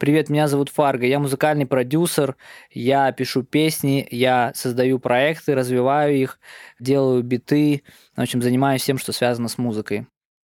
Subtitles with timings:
[0.00, 2.34] Привет, меня зовут Фарго, я музыкальный продюсер,
[2.70, 6.40] я пишу песни, я создаю проекты, развиваю их,
[6.78, 7.82] делаю биты,
[8.16, 10.06] в общем, занимаюсь всем, что связано с музыкой.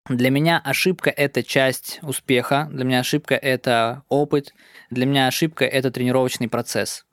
[0.08, 4.54] Для меня ошибка– это часть успеха, для меня ошибка– это опыт,
[4.88, 7.04] для меня ошибка– это тренировочный процесс.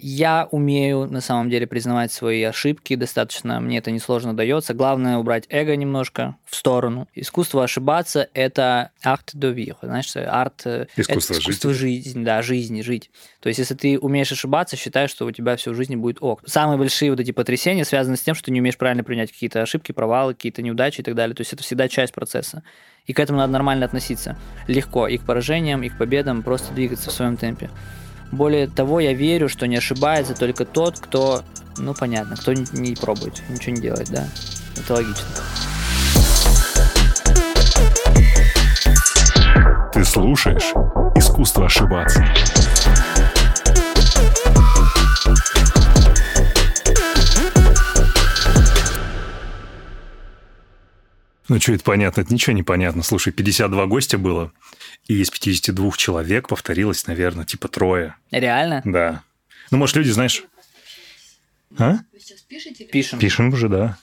[0.00, 4.72] Я умею на самом деле признавать свои ошибки, достаточно мне это несложно дается.
[4.72, 7.08] Главное убрать эго немножко в сторону.
[7.16, 12.04] Искусство ошибаться– это арт vivre, знаешь, арт э, искусство, это искусство жить.
[12.04, 13.10] жизни, да, жизни, жить.
[13.40, 16.42] То есть, если ты умеешь ошибаться, считай, что у тебя всю жизнь будет ок.
[16.46, 19.62] Самые большие вот эти потрясения связаны с тем, что ты не умеешь правильно принять какие-то
[19.62, 21.34] ошибки, провалы, какие-то неудачи и так далее.
[21.34, 22.62] То есть, это всегда часть процесса.
[23.06, 24.38] И к этому надо нормально относиться.
[24.68, 25.08] Легко.
[25.08, 27.68] И к поражениям, и к победам, просто двигаться в своем темпе.
[28.30, 31.42] Более того, я верю, что не ошибается только тот, кто,
[31.76, 34.28] ну понятно, кто не пробует, ничего не делает, да.
[34.76, 35.26] Это логично.
[39.92, 40.72] Ты слушаешь
[41.16, 42.24] «Искусство ошибаться».
[51.48, 52.20] Ну, что это понятно?
[52.20, 53.02] Это ничего не понятно.
[53.02, 54.52] Слушай, 52 гостя было,
[55.06, 58.16] и из 52 человек повторилось, наверное, типа трое.
[58.30, 58.82] Реально?
[58.84, 59.22] Да.
[59.70, 60.44] Ну, может, люди, знаешь...
[61.76, 61.98] А?
[62.12, 62.84] Вы сейчас пишете?
[62.84, 63.18] Пишем.
[63.18, 63.98] Пишем уже, да.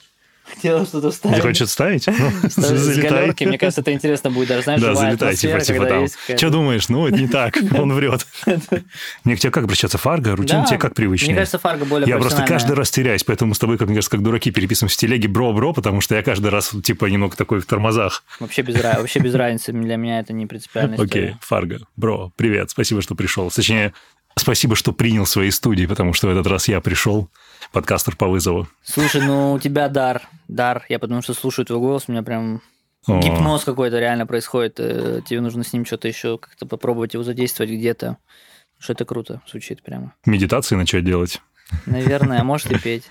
[0.54, 1.36] Хотела что-то вставить.
[1.36, 2.06] Ты хочешь ставить?
[2.56, 3.46] Ну, залетай.
[3.46, 6.06] Мне кажется, это интересно будет даже, знаешь, Да, залетай, типа, типа там.
[6.08, 6.88] Что думаешь?
[6.88, 8.26] Ну, это не так, он врет.
[9.24, 9.98] Мне к тебе как обращаться?
[9.98, 10.36] Фарго?
[10.36, 11.32] Рутин тебе как привычнее?
[11.32, 14.10] Мне кажется, Фарго более Я просто каждый раз теряюсь, поэтому с тобой, как мне кажется,
[14.16, 17.66] как дураки переписываем в телеге бро-бро, потому что я каждый раз, типа, немного такой в
[17.66, 18.24] тормозах.
[18.40, 20.96] Вообще без, вообще без разницы, для меня это не принципиально.
[21.02, 23.50] Окей, Фарго, бро, привет, спасибо, что пришел.
[23.50, 23.92] Точнее,
[24.38, 27.28] спасибо, что принял свои студии, потому что в этот раз я пришел
[27.72, 28.68] подкастер по вызову.
[28.84, 30.84] Слушай, ну у тебя дар, дар.
[30.88, 32.62] Я потому что слушаю твой голос, у меня прям
[33.06, 33.20] О.
[33.20, 34.78] гипноз какой-то реально происходит.
[34.78, 38.18] Э, тебе нужно с ним что-то еще как-то попробовать его задействовать где-то.
[38.78, 40.14] Что это круто звучит прямо.
[40.26, 41.40] Медитации начать делать?
[41.86, 43.04] Наверное, а может и петь.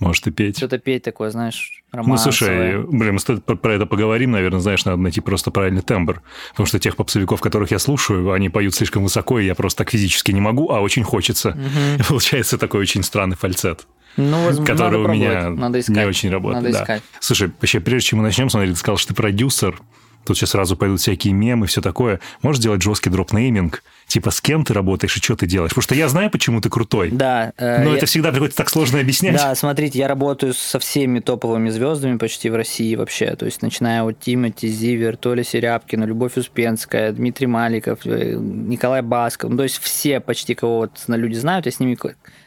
[0.00, 0.56] Может и петь.
[0.56, 2.16] Что-то петь такое, знаешь, романсовое.
[2.16, 6.22] Ну, слушай, блин, мы про это поговорим, наверное, знаешь, надо найти просто правильный тембр.
[6.50, 9.90] Потому что тех попсовиков, которых я слушаю, они поют слишком высоко, и я просто так
[9.90, 11.50] физически не могу, а очень хочется.
[11.50, 12.04] Угу.
[12.08, 13.86] Получается такой очень странный фальцет.
[14.16, 15.96] Ну, возможно, который надо у меня надо искать.
[15.96, 16.64] не очень работает.
[16.64, 16.82] Надо да.
[16.82, 17.02] искать.
[17.20, 19.78] Слушай, вообще, прежде чем мы начнем, смотри, ты сказал, что ты продюсер.
[20.24, 22.20] Тут сейчас сразу пойдут всякие мемы, все такое.
[22.42, 23.82] Можешь сделать жесткий дроп-нейминг?
[24.06, 25.70] Типа, с кем ты работаешь и что ты делаешь?
[25.70, 27.10] Потому что я знаю, почему ты крутой.
[27.10, 27.52] Да.
[27.56, 27.96] Э, но я...
[27.96, 29.36] это всегда приходится так сложно объяснять.
[29.36, 33.34] Да, смотрите, я работаю со всеми топовыми звездами почти в России вообще.
[33.36, 39.50] То есть, начиная от Тимати, Зивер, Толя Серябкина, Любовь Успенская, Дмитрий Маликов, э, Николай Басков.
[39.50, 41.66] Ну, то есть, все почти кого вот люди знают.
[41.66, 41.96] Я с ними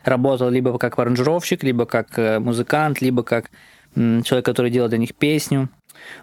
[0.03, 3.49] работал либо как аранжировщик, либо как э, музыкант, либо как
[3.95, 5.69] человек, который делал для них песню.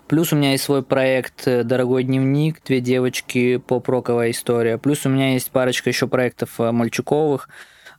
[0.08, 4.78] Плюс у меня есть свой проект э, «Дорогой дневник», «Две девочки», поп-роковая история.
[4.78, 7.48] Плюс у меня есть парочка еще проектов э, мальчуковых.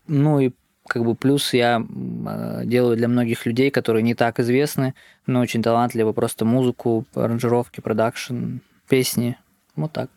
[0.07, 0.51] Ну и
[0.87, 4.93] как бы плюс я э, делаю для многих людей, которые не так известны,
[5.25, 8.57] но очень талантливы, просто музыку, аранжировки, продакшн,
[8.89, 9.37] песни.
[9.75, 10.09] Вот так.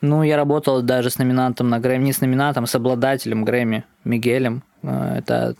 [0.00, 3.84] Ну, я работал даже с номинантом на Грэмми, не с номинантом, а с обладателем Грэмми,
[4.04, 4.62] Мигелем.
[4.82, 5.54] Это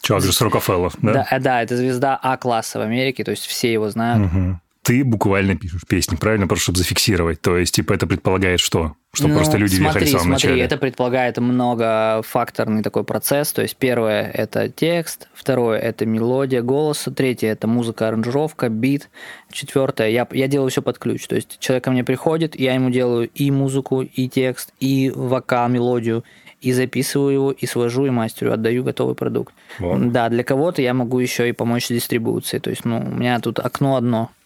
[0.00, 1.26] Чарльз Рокофеллов, да?
[1.30, 4.26] Да, да, это звезда А-класса в Америке, то есть все его знают.
[4.26, 6.46] Угу ты буквально пишешь песни, правильно?
[6.46, 7.40] Просто чтобы зафиксировать.
[7.40, 8.92] То есть, типа, это предполагает что?
[9.14, 10.62] Что ну, просто люди смотри, въехали в самом смотри, начале?
[10.62, 13.52] это предполагает многофакторный такой процесс.
[13.52, 19.08] То есть, первое– это текст, второе– это мелодия голоса, третье– это музыка, аранжировка, бит,
[19.50, 21.26] четвертое– я, я делаю все под ключ.
[21.28, 25.70] То есть, человек ко мне приходит, я ему делаю и музыку, и текст, и вокал,
[25.70, 26.24] мелодию,
[26.60, 29.54] и записываю его, и свожу, и мастерю, отдаю готовый продукт.
[29.78, 30.12] Вот.
[30.12, 32.60] Да, для кого-то я могу еще и помочь с дистрибуцией.
[32.60, 34.30] То есть, ну, у меня тут окно одно–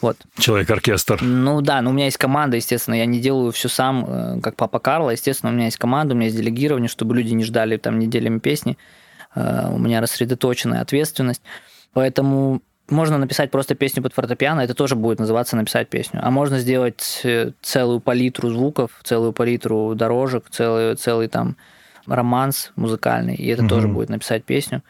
[0.00, 0.16] вот.
[0.38, 1.22] Человек-оркестр.
[1.22, 4.56] Ну да, но у меня есть команда, естественно, я не делаю все сам, э, как
[4.56, 7.76] папа Карла, естественно, у меня есть команда, у меня есть делегирование, чтобы люди не ждали
[7.76, 8.76] там неделями песни,
[9.34, 11.42] э, у меня рассредоточенная ответственность,
[11.92, 16.20] поэтому можно написать просто песню под фортепиано, это тоже будет называться написать песню.
[16.22, 21.56] А можно сделать э, целую палитру звуков, целую палитру дорожек, целый, целый там
[22.06, 23.68] романс музыкальный, и это угу.
[23.68, 24.82] тоже будет написать песню.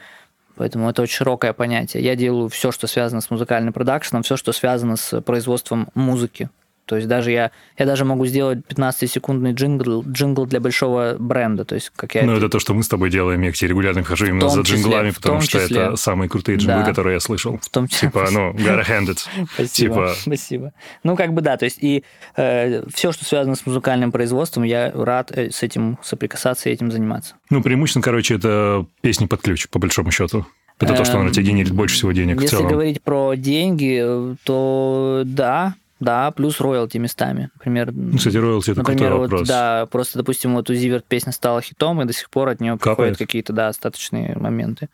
[0.57, 2.03] Поэтому это очень широкое понятие.
[2.03, 6.49] Я делаю все, что связано с музыкальным продакшеном, все, что связано с производством музыки.
[6.87, 11.65] То есть даже я, я даже могу сделать 15-секундный джингл, джингл для большого бренда.
[11.65, 12.23] То есть, как я...
[12.23, 13.43] Ну, это то, что мы с тобой делаем.
[13.43, 15.81] Я к тебе регулярно хожу именно за джинглами, числе, потому что числе.
[15.81, 16.85] это самые крутые джинглы, да.
[16.85, 17.59] которые я слышал.
[17.61, 18.09] В том числе.
[18.09, 19.19] Типа, ну, gotta hand it.
[19.55, 20.15] Спасибо, типа...
[20.17, 20.73] спасибо.
[21.03, 22.05] Ну, как бы да, то есть и
[22.37, 26.93] э, все, что связано с музыкальным производством, я рад э, с этим соприкасаться и этим
[26.93, 27.35] заниматься.
[27.51, 30.47] Ну, преимущественно, короче, это песни под ключ, по большому счету.
[30.79, 32.71] Это то, что на тебе генерит больше всего денег Если в целом.
[32.71, 37.51] говорить про деньги, то да, да, плюс роялти местами.
[37.55, 39.49] Например, ну, кстати, роялти это например, крутой вот, вопрос.
[39.49, 42.77] Да, просто, допустим, вот у Зиверт песня стала хитом, и до сих пор от нее
[42.77, 44.89] приходят какие-то, да, остаточные моменты.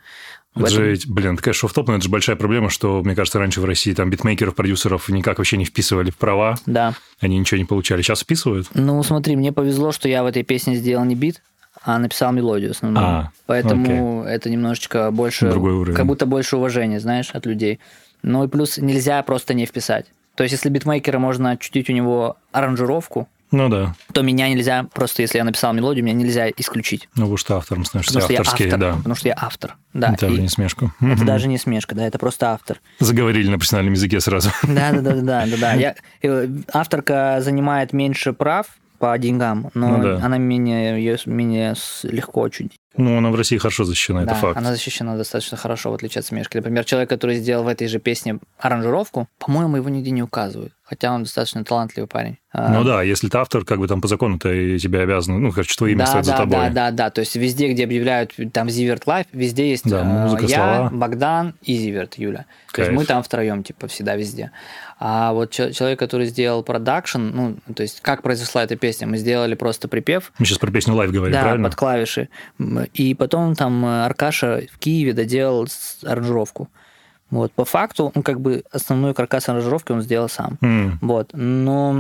[0.55, 3.65] Это же, блин, такая шофтоп, но это же большая проблема, что, мне кажется, раньше в
[3.65, 6.57] России там битмейкеров, продюсеров никак вообще не вписывали в права.
[6.67, 6.95] Да.
[7.21, 8.03] Они ничего не получали.
[8.03, 8.69] Сейчас вписывают?
[8.75, 11.43] Ну, смотри, мне повезло, что я в этой песне сделал не бит,
[11.83, 13.07] а написал мелодию основную.
[13.07, 14.35] А, Поэтому окей.
[14.35, 15.49] это немножечко больше...
[15.49, 15.97] Другой уровень.
[15.97, 17.81] Как будто больше уважения, знаешь, от людей.
[18.23, 20.07] Ну и плюс нельзя просто не вписать.
[20.35, 23.95] То есть, если битмейкера можно чутить у него аранжировку, ну да.
[24.15, 27.09] То меня нельзя, просто если я написал мелодию, меня нельзя исключить.
[27.17, 28.97] Ну, потому что автором становишься потому авторский, автор, да.
[28.97, 30.15] Потому что я автор, да.
[30.15, 30.95] Это даже не смешка.
[31.01, 32.81] Это даже не смешка, да, это просто автор.
[32.99, 34.51] Заговорили на профессиональном языке сразу.
[34.63, 35.73] Да, да, да, да, да, да.
[35.75, 38.67] Я, э, авторка занимает меньше прав
[38.99, 40.25] по деньгам, но ну, да.
[40.25, 41.75] она менее, ее менее
[42.05, 42.79] легко отчудить.
[42.97, 44.57] Ну, она в России хорошо защищена, да, это факт.
[44.57, 46.59] она защищена достаточно хорошо, в отличие от смежки.
[46.59, 51.11] Например, человек, который сделал в этой же песне аранжировку, по-моему, его нигде не указывают хотя
[51.15, 52.37] он достаточно талантливый парень.
[52.53, 55.53] Ну а, да, если ты автор, как бы там по закону ты тебе обязан, ну,
[55.53, 56.59] короче, твое имя да, стоит да, за тобой.
[56.59, 60.45] Да, да, да, то есть везде, где объявляют там Zivert Life, везде есть да, музыка,
[60.45, 60.91] я, слова.
[60.93, 62.45] Богдан и Зиверт Юля.
[62.73, 62.73] Кайф.
[62.75, 64.51] То есть мы там втроем, типа, всегда везде.
[64.99, 69.55] А вот человек, который сделал продакшн, ну, то есть как произошла эта песня, мы сделали
[69.55, 70.31] просто припев.
[70.39, 71.69] Мы сейчас про песню Life говорим, да, правильно?
[71.71, 72.29] под клавиши.
[72.93, 75.67] И потом там Аркаша в Киеве доделал
[76.05, 76.69] аранжировку.
[77.33, 80.59] Вот, по факту, он как бы основную каркас аранжировки он сделал сам.
[80.61, 80.93] М-м.
[81.01, 81.93] Вот, но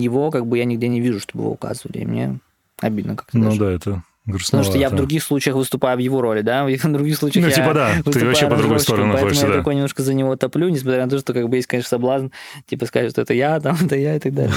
[0.00, 2.38] его как бы я нигде не вижу, чтобы его указывали, и мне
[2.80, 3.36] обидно как-то.
[3.36, 3.60] Ну даже.
[3.60, 4.46] да, это грустновато.
[4.46, 7.50] Потому что я в других случаях выступаю в его роли, да, в других случаях ну,
[7.50, 9.56] я типа да, ты вообще по другой стороне находишься, Поэтому да.
[9.56, 12.28] я такой немножко за него топлю, несмотря на то, что как бы есть, конечно, соблазн,
[12.66, 14.54] типа сказать, что это я, там, это я и так далее.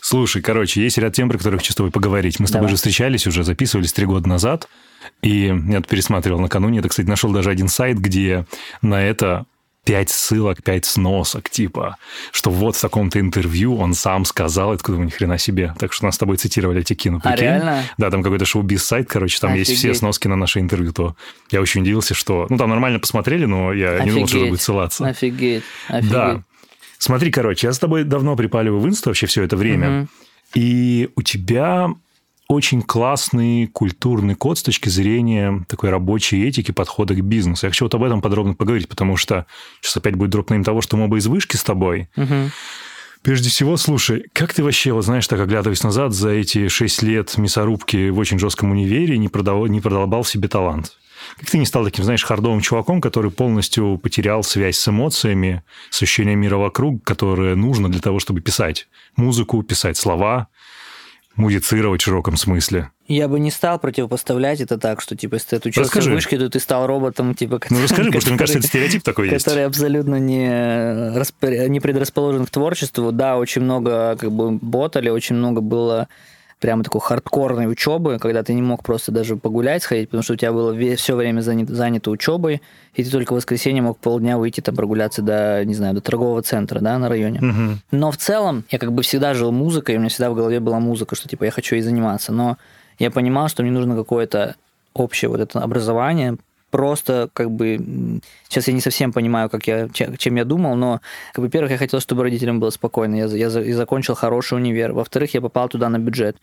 [0.00, 2.40] Слушай, короче, есть ряд тем, про которых хочу с тобой поговорить.
[2.40, 2.70] Мы с тобой Давай.
[2.70, 4.68] же встречались уже, записывались три года назад,
[5.22, 8.46] и я пересматривал накануне, это, кстати, нашел даже один сайт, где
[8.82, 9.46] на это
[9.84, 11.96] пять ссылок, пять сносок, типа,
[12.32, 15.74] что вот в таком-то интервью он сам сказал, это куда ни хрена себе.
[15.78, 17.20] Так что нас с тобой цитировали, я тебе кину.
[17.22, 17.84] А, реально?
[17.96, 19.68] Да, там какой-то шоу-биз-сайт, короче, там Офигеть.
[19.68, 21.14] есть все сноски на наше интервью, то
[21.52, 22.46] я очень удивился, что...
[22.50, 24.06] Ну, там нормально посмотрели, но я Офигеть.
[24.06, 25.06] не думал, что это будет ссылаться.
[25.06, 26.10] Офигеть, офигеть.
[26.10, 26.42] Да.
[26.98, 30.08] Смотри, короче, я с тобой давно припаливаю в инсту вообще все это время, Угу.
[30.56, 31.90] и у тебя
[32.48, 37.66] очень классный культурный код с точки зрения такой рабочей этики, подхода к бизнесу.
[37.66, 39.46] Я хочу вот об этом подробно поговорить, потому что
[39.80, 42.08] сейчас опять будет дропнейм того, что мы оба из вышки с тобой.
[42.16, 42.50] Угу.
[43.22, 47.36] Прежде всего, слушай, как ты вообще, вот знаешь, так оглядываясь назад, за эти шесть лет
[47.38, 50.92] мясорубки в очень жестком универе не, продавал, не продолбал себе талант?
[51.36, 56.00] Как ты не стал таким, знаешь, хардовым чуваком, который полностью потерял связь с эмоциями, с
[56.02, 60.48] ощущением мира вокруг, которое нужно для того, чтобы писать музыку, писать слова,
[61.36, 62.90] музицировать в широком смысле?
[63.08, 66.10] Я бы не стал противопоставлять это так, что типа если ты отучился Расскажи.
[66.10, 67.60] в вышке, то ты стал роботом, типа.
[67.70, 69.44] Ну, расскажи, потому что, мне кажется, это стереотип такой есть.
[69.44, 73.12] который абсолютно не, не предрасположен к творчеству.
[73.12, 76.08] Да, очень много как бы ботали, очень много было
[76.60, 80.36] прямо такой хардкорной учебы, когда ты не мог просто даже погулять, сходить, потому что у
[80.36, 82.62] тебя было все время занято, занято учебой,
[82.94, 86.42] и ты только в воскресенье мог полдня выйти там прогуляться до, не знаю, до торгового
[86.42, 87.40] центра, да, на районе.
[87.40, 87.80] Мгм.
[87.90, 90.60] Но в целом я как бы всегда жил музыкой, и у меня всегда в голове
[90.60, 92.32] была музыка, что типа я хочу ей заниматься.
[92.32, 92.56] Но
[92.98, 94.56] я понимал, что мне нужно какое-то
[94.94, 96.36] общее вот это образование,
[96.70, 101.00] просто как бы сейчас я не совсем понимаю, как я, че- чем я думал, но,
[101.32, 104.92] как бы, во-первых, я хотел, чтобы родителям было спокойно, я, я, я закончил хороший универ,
[104.92, 106.36] во-вторых, я попал туда на бюджет.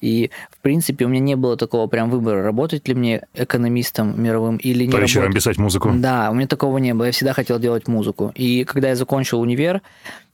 [0.00, 4.56] И, в принципе, у меня не было такого прям выбора, работать ли мне экономистом мировым
[4.56, 5.42] или не По вечерам работать.
[5.44, 5.90] писать музыку.
[5.94, 7.04] Да, у меня такого не было.
[7.06, 8.32] Я всегда хотел делать музыку.
[8.34, 9.82] И когда я закончил универ,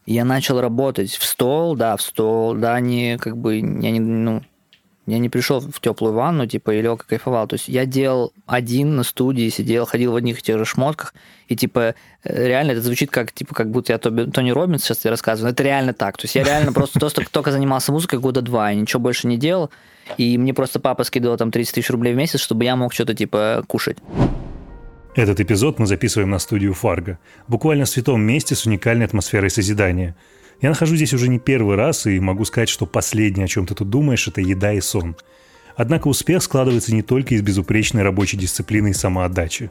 [0.06, 3.60] я начал работать в стол, да, в стол, да, не как бы я
[3.90, 4.42] не, ну,
[5.06, 7.46] я не пришел в теплую ванну, типа, и лег и кайфовал.
[7.46, 11.14] То есть я делал один на студии, сидел, ходил в одних и тех же шмотках,
[11.48, 11.94] и, типа,
[12.24, 15.50] э, реально это звучит как, типа, как будто я Тоби- Тони Робинс сейчас тебе рассказываю.
[15.50, 16.16] Но это реально так.
[16.16, 16.98] То есть я реально просто
[17.30, 19.70] только занимался музыкой года два, и ничего больше не делал.
[20.18, 23.14] И мне просто папа скидывал там 30 тысяч рублей в месяц, чтобы я мог что-то,
[23.14, 23.98] типа, кушать.
[25.14, 30.14] Этот эпизод мы записываем на студию Фарго, буквально в святом месте с уникальной атмосферой созидания.
[30.60, 33.74] Я нахожусь здесь уже не первый раз и могу сказать, что последнее, о чем ты
[33.74, 35.16] тут думаешь, это еда и сон.
[35.76, 39.68] Однако успех складывается не только из безупречной рабочей дисциплины и самоотдачи.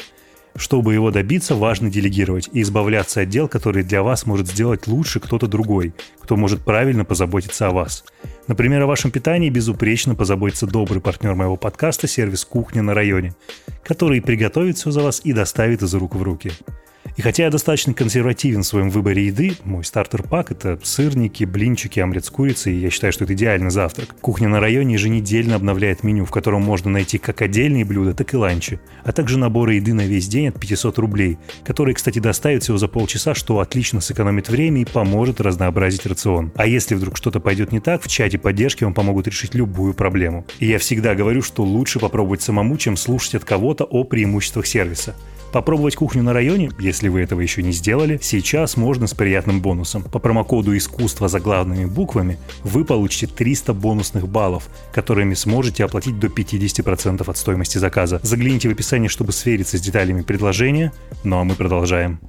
[0.56, 5.20] Чтобы его добиться, важно делегировать и избавляться от дел, которые для вас может сделать лучше
[5.20, 8.06] кто-то другой, кто может правильно позаботиться о вас.
[8.48, 13.36] Например, о вашем питании безупречно позаботится добрый партнер моего подкаста сервис «Кухня на районе»,
[13.84, 16.52] который приготовит все за вас и доставит из рук в руки.
[17.16, 22.26] И хотя я достаточно консервативен в своем выборе еды, мой стартер-пак— это сырники, блинчики, омлет
[22.26, 24.16] с курицей, и я считаю, что это идеальный завтрак.
[24.20, 28.38] Кухня на районе еженедельно обновляет меню, в котором можно найти как отдельные блюда, так и
[28.38, 32.78] ланчи, а также наборы еды на весь день от 500 рублей, которые, кстати, доставят всего
[32.78, 36.52] за полчаса, что отлично сэкономит время и поможет разнообразить рацион.
[36.56, 40.46] А если вдруг что-то пойдет не так, в чате поддержки вам помогут решить любую проблему.
[40.60, 45.16] И я всегда говорю, что лучше попробовать самому, чем слушать от кого-то о преимуществах сервиса.
[45.56, 50.04] Попробовать кухню на районе, если вы этого еще не сделали, сейчас можно с приятным бонусом.
[50.04, 56.28] По промокоду «Искусство» за главными буквами вы получите 300 бонусных баллов, которыми сможете оплатить до
[56.28, 58.20] 50% от стоимости заказа.
[58.22, 60.92] Загляните в описание, чтобы свериться с деталями предложения.
[61.24, 62.20] Ну а мы продолжаем.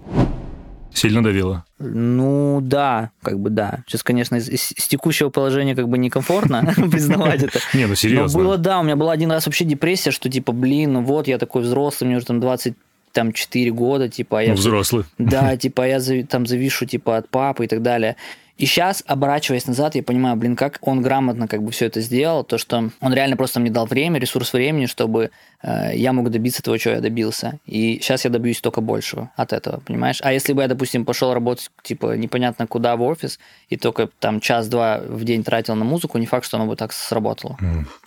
[0.95, 1.64] Сильно давило?
[1.80, 3.80] Ну да, как бы да.
[3.88, 7.59] Сейчас, конечно, из, из текущего положения как бы некомфортно признавать это.
[7.75, 8.38] Не, ну серьезно.
[8.38, 11.26] Но было, да, у меня была один раз вообще депрессия, что типа, блин, ну вот
[11.26, 12.76] я такой взрослый, мне уже там 20
[13.16, 14.40] там 4 года, типа...
[14.40, 15.04] А я ну, взрослый.
[15.16, 18.16] Да, типа, я там завишу, типа, от папы и так далее.
[18.58, 22.42] И сейчас, оборачиваясь назад, я понимаю, блин, как он грамотно как бы все это сделал,
[22.42, 25.30] то, что он реально просто мне дал время, ресурс времени, чтобы
[25.62, 27.58] э, я мог добиться того, чего я добился.
[27.66, 30.20] И сейчас я добьюсь только большего от этого, понимаешь?
[30.23, 34.40] А если бы я, допустим, пошел работать, типа, непонятно куда в офис, и только там
[34.40, 37.58] час-два в день тратил на музыку, не факт, что оно бы так сработало.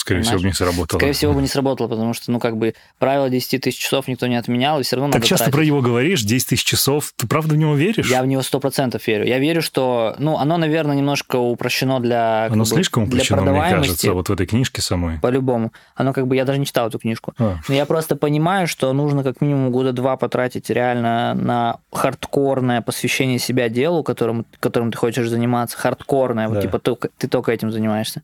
[0.09, 0.27] Скорее понимаешь?
[0.27, 0.99] всего, бы не сработало.
[0.99, 4.27] Скорее всего, бы не сработало, потому что, ну, как бы, правило 10 тысяч часов никто
[4.27, 5.55] не отменял, и все равно Так часто тратить.
[5.55, 8.09] про него говоришь, 10 тысяч часов, ты правда в него веришь?
[8.09, 9.25] Я в него 100% верю.
[9.25, 13.61] Я верю, что, ну, оно, наверное, немножко упрощено для Оно бы, слишком упрощено, для мне
[13.61, 15.19] кажется, вот в этой книжке самой.
[15.19, 15.73] По-любому.
[15.95, 17.33] Оно как бы, я даже не читал эту книжку.
[17.37, 17.57] А.
[17.67, 23.39] Но я просто понимаю, что нужно как минимум года два потратить реально на хардкорное посвящение
[23.39, 25.77] себя делу, которым, которым ты хочешь заниматься.
[25.77, 26.47] Хардкорное.
[26.47, 26.53] Да.
[26.53, 28.23] Вот типа ты, ты только этим занимаешься.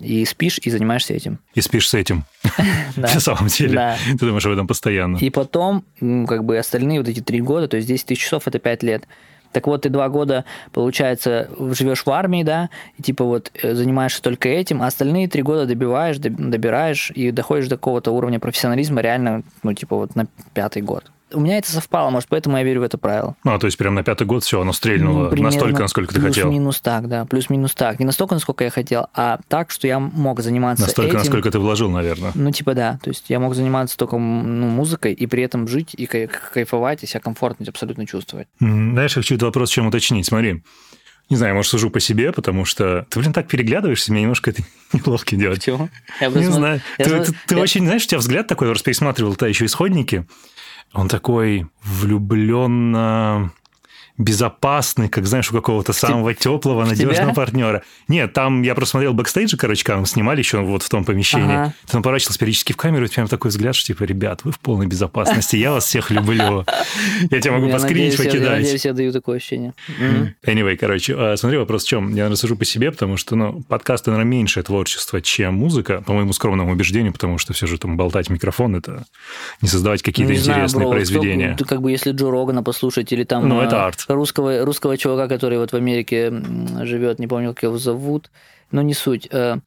[0.00, 1.38] И спишь, и занимаешься этим.
[1.54, 2.24] И спишь с этим.
[2.96, 3.96] На самом деле.
[4.18, 5.16] Ты думаешь об этом постоянно.
[5.18, 8.58] И потом, как бы остальные вот эти три года, то есть 10 тысяч часов это
[8.58, 9.06] 5 лет.
[9.52, 14.20] Так вот, ты два года, получается, живешь в армии, да, и типа вот э, занимаешься
[14.22, 19.00] только этим, а остальные три года добиваешь, доб- добираешь и доходишь до какого-то уровня профессионализма
[19.00, 21.10] реально, ну, типа вот на пятый год.
[21.32, 23.36] У меня это совпало, может, поэтому я верю в это правило.
[23.44, 26.14] Ну, а то есть прям на пятый год все, оно стрельнуло Ну, примерно настолько, насколько
[26.14, 26.44] ты хотел.
[26.44, 27.98] Плюс-минус так, да, плюс-минус так.
[27.98, 31.18] Не настолько, насколько я хотел, а так, что я мог заниматься Настолько, этим.
[31.18, 32.32] насколько ты вложил, наверное.
[32.34, 32.98] Ну, типа, да.
[33.02, 37.02] То есть я мог заниматься только ну, музыкой и при этом жить и кай- кайфовать,
[37.04, 38.48] и себя комфортно абсолютно чувствовать.
[38.60, 40.26] Знаешь, я хочу этот вопрос чем уточнить.
[40.26, 40.62] Смотри,
[41.30, 44.62] не знаю, может, сужу по себе, потому что ты, блин, так переглядываешься, мне немножко это
[44.94, 45.62] неловко делать.
[45.62, 45.90] Чего?
[46.20, 46.80] Я Не просто- знаю.
[46.98, 49.46] я Ты, просто- ты- ты я- очень, знаешь, у тебя взгляд такой, я пересматривал та
[49.46, 50.26] еще исходники.
[50.92, 53.52] Он такой влюбленно
[54.18, 57.34] безопасный, как, знаешь, у какого-то самого теплого, надежного тебя?
[57.34, 57.82] партнера.
[58.08, 61.54] Нет, там я просто смотрел бэкстейджи, короче, там снимали еще вот в том помещении.
[61.54, 61.74] Ага.
[61.86, 64.86] Ты поворачивался периодически в камеру, и прям такой взгляд, что типа, ребят, вы в полной
[64.86, 66.64] безопасности, я вас всех люблю.
[67.30, 68.58] Я тебя могу поскринить, надеюсь, я- покидать.
[68.60, 69.74] надеюсь, я даю такое ощущение.
[70.46, 72.14] Anyway, короче, а, смотри, вопрос в чем?
[72.14, 76.32] Я рассужу по себе, потому что, ну, подкасты, наверное, меньшее творчество, чем музыка, по моему
[76.32, 79.04] скромному убеждению, потому что все же там болтать микрофон– это
[79.62, 81.56] не создавать какие-то интересные произведения.
[81.66, 84.06] как бы если Джо Рогана послушать, или там Ну, э, это арт.
[84.14, 86.30] Русского, русского чувака, который вот в Америке
[86.84, 88.30] живет, не помню, как его зовут,
[88.70, 89.28] но не суть.
[89.30, 89.58] Э,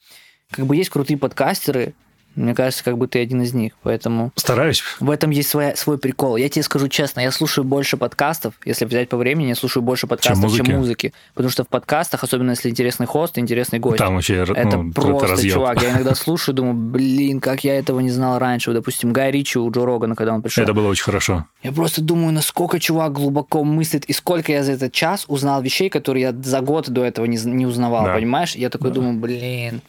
[0.51, 1.93] Как бы есть крутые подкастеры,
[2.35, 4.31] мне кажется, как бы ты один из них, поэтому...
[4.35, 4.83] Стараюсь.
[4.99, 6.37] В этом есть своя, свой прикол.
[6.37, 10.07] Я тебе скажу честно, я слушаю больше подкастов, если взять по времени, я слушаю больше
[10.07, 10.65] подкастов, музыки?
[10.65, 11.13] чем музыки.
[11.33, 15.27] Потому что в подкастах, особенно если интересный хост, интересный гость, Там вообще это ну, просто,
[15.27, 15.53] разъеб.
[15.53, 15.81] чувак.
[15.81, 18.69] Я иногда слушаю, думаю, блин, как я этого не знал раньше.
[18.69, 20.63] Вот, допустим, Гай Ричи у Джо Рогана, когда он пришел.
[20.63, 21.45] Это было очень хорошо.
[21.63, 25.89] Я просто думаю, насколько чувак глубоко мыслит, и сколько я за этот час узнал вещей,
[25.89, 28.13] которые я за год до этого не, не узнавал, Да.
[28.15, 28.55] понимаешь?
[28.55, 29.81] Я такой думаю, блин.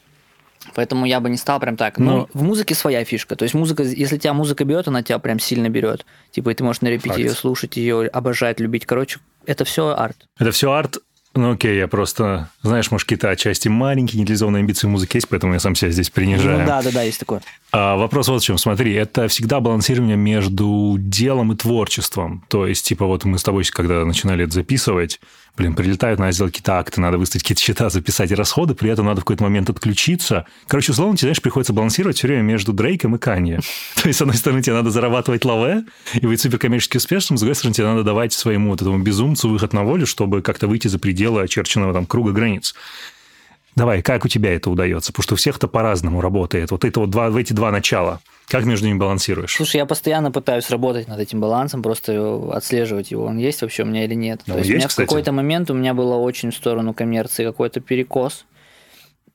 [0.75, 1.99] Поэтому я бы не стал прям так.
[1.99, 3.37] Но- Ну, в музыке своя фишка.
[3.37, 6.05] То есть музыка, если тебя музыка берет, она тебя прям сильно берет.
[6.31, 8.87] Типа, и ты можешь на репите ее слушать, ее обожать, любить.
[8.87, 10.17] Короче, это все арт.
[10.38, 10.99] Это все арт.
[11.35, 15.61] Ну окей, я просто, знаешь, может, какие-то отчасти маленькие, нереализованные амбиции музыки есть, поэтому я
[15.61, 16.59] сам себя здесь принижаю.
[16.61, 17.41] Ну да, да, да, есть такое.
[17.73, 18.59] А вопрос вот в чем.
[18.59, 22.45] Смотри, это всегда балансирование между делом и творчеством.
[22.49, 25.21] То есть, типа, вот мы с тобой, когда начинали это записывать,
[25.56, 29.21] блин, прилетают, надо сделать какие-то акты, надо выставить какие-то счета, записать расходы, при этом надо
[29.21, 30.47] в какой-то момент отключиться.
[30.66, 33.61] Короче, условно, тебе, знаешь, приходится балансировать все время между Дрейком и Канье.
[34.02, 37.54] То есть, с одной стороны, тебе надо зарабатывать лаве и быть суперкоммерчески успешным, с другой
[37.54, 40.99] стороны, тебе надо давать своему вот этому безумцу выход на волю, чтобы как-то выйти за
[40.99, 42.75] пределы очерченного там круга границ.
[43.75, 45.12] Давай, как у тебя это удается?
[45.12, 46.71] Потому что у всех это по-разному работает.
[46.71, 48.21] Вот это вот два, эти два начала.
[48.49, 49.55] Как между ними балансируешь?
[49.55, 53.87] Слушай, я постоянно пытаюсь работать над этим балансом, просто отслеживать его, он есть вообще у
[53.87, 54.43] меня или нет.
[54.47, 55.07] Ну, То есть есть, у меня кстати.
[55.07, 58.45] в какой-то момент у меня было очень в сторону коммерции какой-то перекос.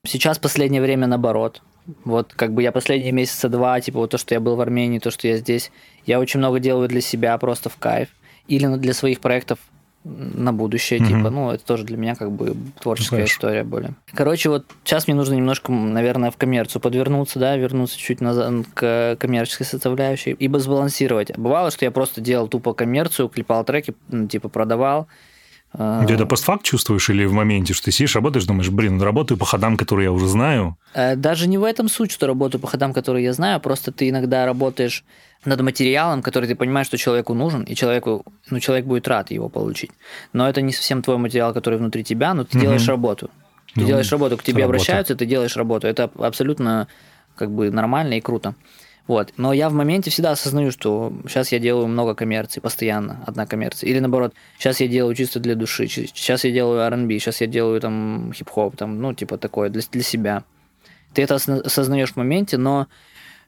[0.06, 1.62] Сейчас последнее время наоборот.
[2.04, 5.00] Вот как бы я последние месяца два, типа вот то, что я был в Армении,
[5.00, 5.72] то, что я здесь,
[6.06, 8.10] я очень много делаю для себя просто в кайф.
[8.48, 9.60] или для своих проектов
[10.04, 11.08] на будущее, угу.
[11.10, 13.34] типа, ну, это тоже для меня как бы творческая Хорошо.
[13.34, 13.94] история более.
[14.13, 19.18] Короче, вот сейчас мне нужно немножко, наверное, в коммерцию подвернуться, да, вернуться чуть назад к
[19.20, 21.38] коммерческой составляющей, ибо сбалансировать.
[21.38, 25.08] Бывало, что я просто делал тупо коммерцию, клепал треки, ну, типа, продавал,
[25.79, 29.46] а, Где-то постфакт чувствуешь или в моменте, что ты сидишь, работаешь, думаешь, блин, работаю по
[29.46, 30.75] ходам, которые я уже знаю?
[30.96, 34.10] Э, даже не в этом суть, что работаю по ходам, которые я знаю, просто ты
[34.10, 35.03] иногда работаешь
[35.46, 39.50] над материалом, который ты понимаешь, что человеку нужен, и человеку, ну, человек будет рад его
[39.50, 39.91] получить.
[40.34, 42.63] Но это не совсем твой материал, который внутри тебя, но ты угу.
[42.63, 43.29] делаешь работу.
[43.75, 44.77] Ты ну, делаешь работу, к тебе работа.
[44.77, 45.86] обращаются, ты делаешь работу.
[45.86, 46.88] Это абсолютно
[47.36, 48.55] как бы нормально и круто.
[49.08, 49.34] Вот.
[49.38, 53.90] Но я в моменте всегда осознаю, что сейчас я делаю много коммерции, постоянно одна коммерция.
[53.90, 57.80] Или наоборот, сейчас я делаю чисто для души, сейчас я делаю R&B, сейчас я делаю
[57.80, 60.44] там хип-хоп, там, ну, типа такое, для, для себя.
[61.14, 62.88] Ты это осознаешь в моменте, но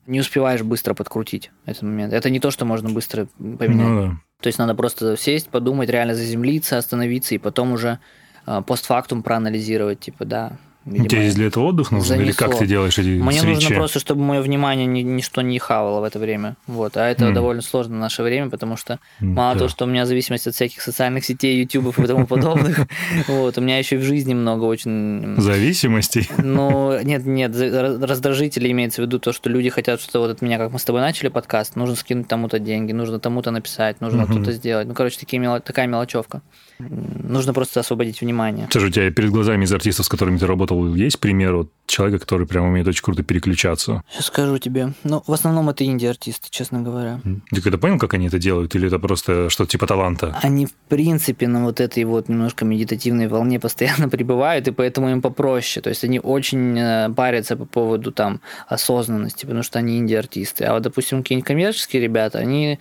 [0.07, 2.13] не успеваешь быстро подкрутить этот момент.
[2.13, 3.87] Это не то, что можно быстро поменять.
[3.87, 4.17] Ну, да.
[4.41, 7.99] То есть надо просто сесть, подумать, реально заземлиться, остановиться и потом уже
[8.47, 10.53] э, постфактум проанализировать, типа, да,
[10.89, 12.07] Видимо, есть для этого отдых нужен?
[12.07, 12.25] Занесло.
[12.25, 13.55] Или как ты делаешь эти Мне свечи?
[13.55, 16.55] нужно просто, чтобы мое внимание ни, ничто не хавало в это время.
[16.67, 16.97] Вот.
[16.97, 17.33] А это mm.
[17.33, 19.59] довольно сложно в наше время, потому что mm, мало да.
[19.59, 22.87] того, что у меня зависимость от всяких социальных сетей, ютубов и тому подобных,
[23.27, 25.35] вот, у меня еще и в жизни много очень...
[25.37, 26.29] Зависимостей?
[26.37, 30.57] Ну, нет, нет, раздражители имеется в виду то, что люди хотят что-то вот от меня,
[30.57, 34.31] как мы с тобой начали подкаст, нужно скинуть тому-то деньги, нужно тому-то написать, нужно mm-hmm.
[34.31, 34.87] что-то сделать.
[34.87, 36.41] Ну, короче, такие, такая мелочевка.
[36.79, 38.67] Нужно просто освободить внимание.
[38.69, 42.19] Скажи, у тебя перед глазами из артистов, с которыми ты работал, есть пример вот человека,
[42.19, 44.01] который прям умеет очень круто переключаться?
[44.09, 44.93] Сейчас скажу тебе.
[45.03, 47.19] Ну, в основном это инди-артисты, честно говоря.
[47.51, 48.75] Ты когда понял, как они это делают?
[48.75, 50.37] Или это просто что-то типа таланта?
[50.41, 55.21] Они, в принципе, на вот этой вот немножко медитативной волне постоянно пребывают, и поэтому им
[55.21, 55.83] попроще.
[55.83, 60.63] То есть они очень э, парятся по поводу там осознанности, потому что они инди-артисты.
[60.63, 62.79] А вот, допустим, какие-нибудь коммерческие ребята, они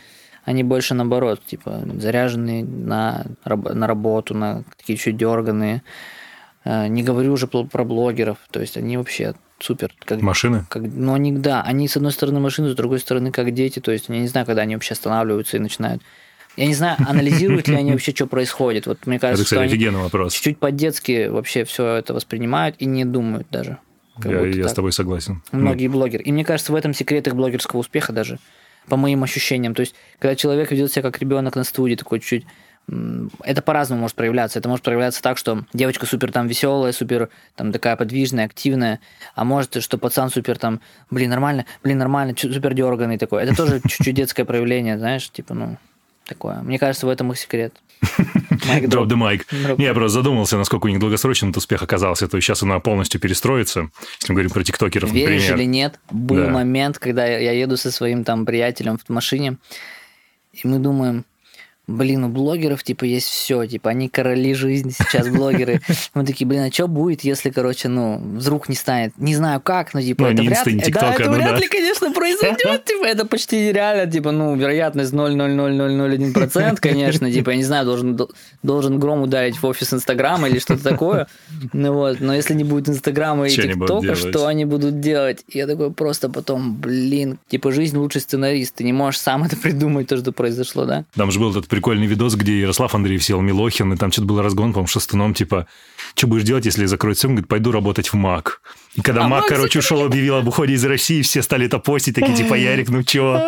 [0.48, 5.82] они больше наоборот, типа, заряженные на, на работу, на такие чуть дерганые.
[6.64, 9.92] Э, не говорю уже про блогеров, то есть они вообще супер.
[10.06, 10.64] Как, машины?
[10.70, 13.92] Как, ну, они, да, они с одной стороны машины, с другой стороны как дети, то
[13.92, 16.02] есть я не знаю, когда они вообще останавливаются и начинают
[16.56, 18.86] я не знаю, анализируют ли они вообще, что происходит.
[18.86, 20.32] Вот мне кажется, это, кстати, что они вопрос.
[20.32, 23.78] чуть-чуть по-детски вообще все это воспринимают и не думают даже.
[24.24, 25.42] Я, я с тобой согласен.
[25.52, 25.92] Многие ну.
[25.92, 26.24] блогеры.
[26.24, 28.38] И мне кажется, в этом секрет их блогерского успеха даже
[28.88, 29.74] по моим ощущениям.
[29.74, 32.44] То есть, когда человек ведет себя как ребенок на студии, такой чуть
[33.44, 34.58] это по-разному может проявляться.
[34.58, 39.00] Это может проявляться так, что девочка супер там веселая, супер там такая подвижная, активная,
[39.34, 43.42] а может, что пацан супер там, блин, нормально, блин, нормально, супер дерганый такой.
[43.42, 45.76] Это тоже чуть-чуть детское проявление, знаешь, типа, ну,
[46.28, 46.60] такое.
[46.62, 47.74] Мне кажется, в этом их секрет.
[48.02, 49.42] Drop the mic.
[49.78, 52.28] Не, я просто задумался, насколько у них долгосрочный этот успех оказался.
[52.28, 53.88] То есть сейчас она полностью перестроится,
[54.20, 55.56] если мы говорим про тиктокеров, Веришь например.
[55.56, 56.50] или нет, был да.
[56.50, 59.56] момент, когда я еду со своим там приятелем в машине,
[60.52, 61.24] и мы думаем,
[61.88, 65.80] блин, у блогеров, типа, есть все, типа, они короли жизни сейчас, блогеры.
[66.14, 69.12] Мы такие, блин, а что будет, если, короче, ну, вдруг не станет?
[69.16, 71.56] Не знаю как, но, типа, ну, это вряд ли, да, это ну, вряд да.
[71.56, 77.64] ли, конечно, произойдет, типа, это почти нереально, типа, ну, вероятность 0,00001%, конечно, типа, я не
[77.64, 78.18] знаю, должен,
[78.62, 81.26] должен гром ударить в офис Инстаграма или что-то такое,
[81.72, 85.44] ну вот, но если не будет Инстаграма и ТикТока, что они будут делать?
[85.48, 90.06] Я такой просто потом, блин, типа, жизнь лучший сценарист, ты не можешь сам это придумать,
[90.06, 91.04] то, что произошло, да?
[91.14, 94.42] Там же был этот прикольный видос, где Ярослав Андреев сел Милохин, и там что-то был
[94.42, 95.68] разгон, по-моему, шестуном, типа,
[96.16, 97.28] что будешь делать, если закроют СМ?
[97.28, 98.60] Говорит, пойду работать в МАК.
[98.96, 102.16] И когда а Мак, короче, ушел, объявил об уходе из России, все стали это постить,
[102.16, 103.38] такие, типа, Ярик, ну чё?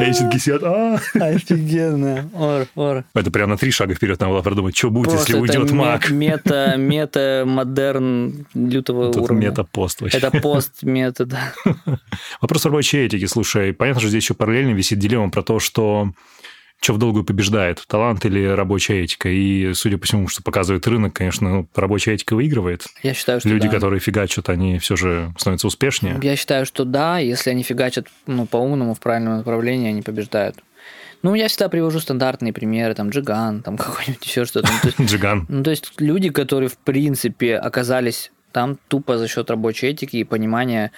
[0.00, 2.30] И они все сидят, а Офигенно.
[2.32, 3.04] Ор, ор.
[3.12, 6.08] Это прям на три шага вперед надо было продумать, что будет, если уйдет Мак.
[6.08, 9.48] Мета, мета, модерн лютого уровня.
[9.48, 10.16] мета-пост вообще.
[10.16, 11.52] Это пост мета, да.
[12.40, 16.14] Вопрос рабочей этики, слушай, понятно, что здесь еще параллельно висит дилемма про то, что
[16.84, 19.30] что в долгую побеждает, талант или рабочая этика.
[19.30, 22.84] И, судя по всему, что показывает рынок, конечно, рабочая этика выигрывает.
[23.02, 23.74] Я считаю, что Люди, да.
[23.74, 26.20] которые фигачат, они все же становятся успешнее.
[26.22, 30.56] Я считаю, что да, если они фигачат ну, по-умному, в правильном направлении, они побеждают.
[31.22, 34.68] Ну, я всегда привожу стандартные примеры, там, Джиган, там, какой-нибудь еще что-то.
[34.98, 35.46] Ну, Джиган.
[35.48, 40.24] Ну, то есть, люди, которые, в принципе, оказались там тупо за счет рабочей этики и
[40.24, 40.92] понимания,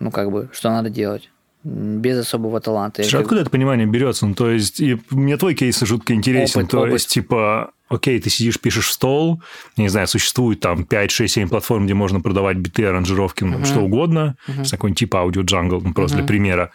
[0.00, 1.30] ну, как бы, что надо делать
[1.64, 3.02] без особого таланта.
[3.02, 4.26] Слушай, откуда это понимание берется?
[4.26, 6.62] Ну, то есть, и мне твой кейс жутко интересен.
[6.62, 6.92] Опыт, то опыт.
[6.94, 9.42] есть, типа, окей, ты сидишь, пишешь в стол,
[9.76, 13.64] не знаю, существует там 5, 6, 7 платформ, где можно продавать биты, аранжировки, uh-huh.
[13.64, 14.70] что угодно, uh-huh.
[14.70, 16.20] какой-нибудь типа AudioJungle, ну, просто uh-huh.
[16.20, 16.70] для примера.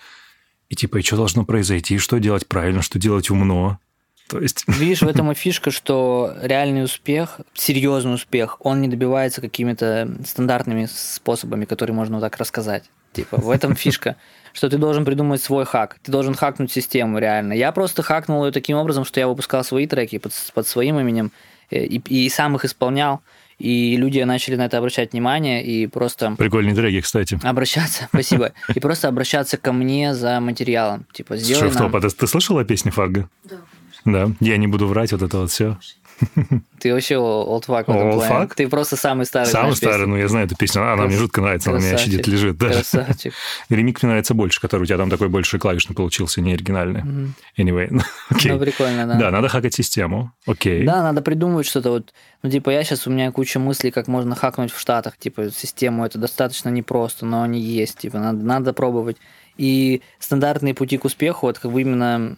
[0.70, 3.80] И типа, и что должно произойти, что делать правильно, что делать умно?
[4.28, 4.66] То есть...
[4.68, 10.88] Видишь, в этом и фишка, что реальный успех, серьезный успех, он не добивается какими-то стандартными
[10.92, 12.84] способами, которые можно вот так рассказать.
[13.14, 14.18] типа, в этом фишка,
[14.58, 17.54] что ты должен придумать свой хак, ты должен хакнуть систему реально.
[17.54, 21.32] Я просто хакнул ее таким образом, что я выпускал свои треки под, под своим именем
[21.70, 23.22] э, и, и сам их исполнял.
[23.60, 26.34] И люди начали на это обращать внимание и просто...
[26.38, 27.40] Прикольные треки, кстати.
[27.44, 28.54] Обращаться, спасибо.
[28.74, 31.06] И просто обращаться ко мне за материалом.
[31.14, 31.96] Типа, сделай Слушай, нам...
[31.96, 33.30] а ты, ты слышала песню Фарго?
[33.44, 33.58] Да,
[34.06, 34.36] конечно.
[34.36, 35.78] Да, я не буду врать, вот это вот все.
[36.80, 38.50] Ты вообще олдфак в этом old плане.
[38.56, 39.50] Ты просто самый старый.
[39.50, 40.08] Самый старый, песню.
[40.08, 40.82] ну я знаю эту песню.
[40.82, 41.08] Она Крас...
[41.08, 42.58] мне жутко нравится, она у меня сидит, лежит.
[42.58, 42.70] Да.
[42.70, 43.34] Красавчик.
[43.70, 47.02] Ремик мне нравится больше, который у тебя там такой больше клавишный получился, не оригинальный.
[47.02, 47.30] Mm-hmm.
[47.60, 48.02] Anyway.
[48.32, 48.54] okay.
[48.54, 49.16] Ну, прикольно, да.
[49.16, 50.32] Да, надо хакать систему.
[50.46, 50.82] Окей.
[50.82, 50.86] Okay.
[50.86, 52.14] Да, надо придумывать что-то вот.
[52.44, 55.18] Ну, типа, я сейчас, у меня куча мыслей, как можно хакнуть в Штатах.
[55.18, 57.98] Типа, систему это достаточно непросто, но они есть.
[57.98, 59.18] Типа, надо, надо пробовать.
[59.58, 62.38] И стандартные пути к успеху, вот как бы именно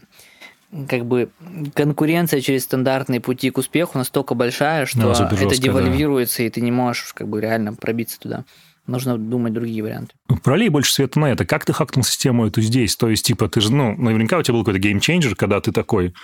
[0.87, 1.29] как бы
[1.73, 6.43] конкуренция через стандартные пути к успеху настолько большая, что ну, это девальвируется, да.
[6.45, 8.45] и ты не можешь как бы реально пробиться туда.
[8.85, 10.13] Нужно думать другие варианты.
[10.43, 11.45] Пролей больше света на это.
[11.45, 12.95] Как ты хакнул систему эту здесь?
[12.95, 15.71] То есть, типа, ты же, ну, наверняка у тебя был какой-то game changer, когда ты
[15.71, 16.15] такой,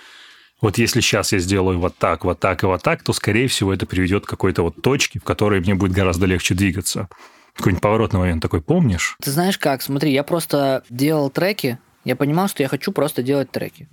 [0.61, 3.71] вот если сейчас я сделаю вот так, вот так и вот так, то, скорее всего,
[3.71, 7.07] это приведет к какой-то вот точке, в которой мне будет гораздо легче двигаться.
[7.55, 9.15] Какой-нибудь поворотный момент такой, помнишь?
[9.21, 9.83] Ты знаешь как?
[9.83, 13.87] Смотри, я просто делал треки, я понимал, что я хочу просто делать треки.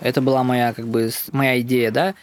[0.00, 2.14] Это была моя, как бы, моя идея, да,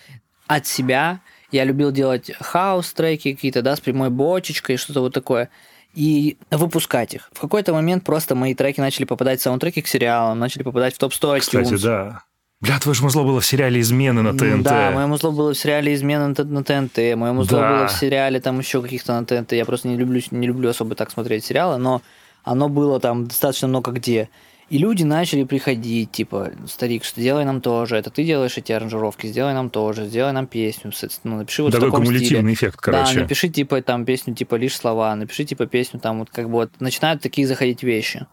[0.48, 1.20] от себя.
[1.52, 5.50] Я любил делать хаус-треки какие-то, да, с прямой бочечкой, что-то вот такое
[5.94, 7.30] и выпускать их.
[7.34, 10.98] В какой-то момент просто мои треки начали попадать в саундтреки к сериалам, начали попадать в
[10.98, 12.24] топ-100 Кстати, да.
[12.62, 14.64] Бля, твое же музло было в сериале «Измены» на ТНТ.
[14.64, 17.70] Да, мое музло было в сериале «Измены» на ТНТ, мое музло да.
[17.70, 19.52] было в сериале там еще каких-то на ТНТ.
[19.52, 22.02] Я просто не люблю, не люблю особо так смотреть сериалы, но
[22.44, 24.30] оно было там достаточно много где.
[24.70, 29.28] И люди начали приходить, типа, старик, что делай нам тоже, это ты делаешь эти аранжировки,
[29.28, 30.92] сделай нам тоже, сделай нам песню,
[31.24, 32.70] ну, напиши вот Такой в таком кумулятивный стиле.
[32.70, 33.14] эффект, короче.
[33.16, 36.54] Да, напиши, типа, там, песню, типа, лишь слова, напиши, типа, песню, там, вот, как бы,
[36.54, 38.26] вот, начинают такие заходить вещи.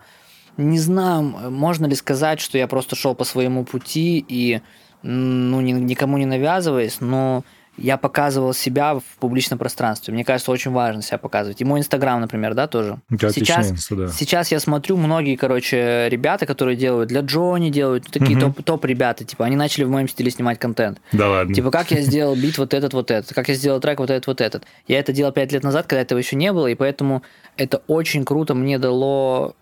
[0.56, 4.60] Не знаю, можно ли сказать, что я просто шел по своему пути и,
[5.02, 7.44] ну, никому не навязываясь, но
[7.76, 10.12] я показывал себя в публичном пространстве.
[10.12, 11.60] Мне кажется, очень важно себя показывать.
[11.60, 12.98] И мой Инстаграм, например, да, тоже.
[13.08, 14.08] Да, сейчас, инста, да.
[14.08, 18.52] сейчас я смотрю, многие, короче, ребята, которые делают для Джонни, делают ну, такие угу.
[18.52, 21.00] топ, топ-ребята, типа, они начали в моем стиле снимать контент.
[21.12, 21.54] Да ладно.
[21.54, 24.26] Типа, как я сделал бит вот этот, вот этот, как я сделал трек вот этот,
[24.26, 24.64] вот этот.
[24.86, 27.22] Я это делал пять лет назад, когда этого еще не было, и поэтому
[27.56, 29.54] это очень круто мне дало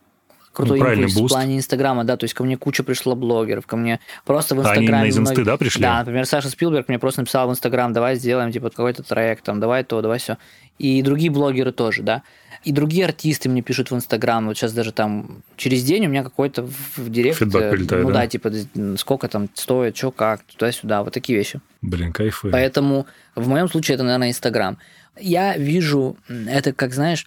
[0.59, 1.33] крутой ну, импульс boost.
[1.33, 4.59] в плане Инстаграма, да, то есть ко мне куча пришло блогеров, ко мне просто в
[4.59, 4.93] Инстаграме...
[4.93, 5.83] А они из Инсты, да, пришли?
[5.83, 9.61] Да, например, Саша Спилберг мне просто написал в Инстаграм, давай сделаем, типа, какой-то трек, там,
[9.61, 10.37] давай то, давай все.
[10.79, 12.23] И другие блогеры тоже, да.
[12.65, 16.25] И другие артисты мне пишут в Инстаграм, вот сейчас даже там через день у меня
[16.25, 16.67] какой-то
[16.97, 17.39] в директ...
[17.39, 18.15] Фидбэк э, прилетает, Ну да?
[18.15, 18.51] да, типа,
[18.97, 21.61] сколько там стоит, что, как, туда-сюда, вот такие вещи.
[21.83, 22.51] Блин, кайфы.
[22.51, 24.77] Поэтому в моем случае это, наверное, Инстаграм.
[25.21, 27.27] Я вижу это, как, знаешь,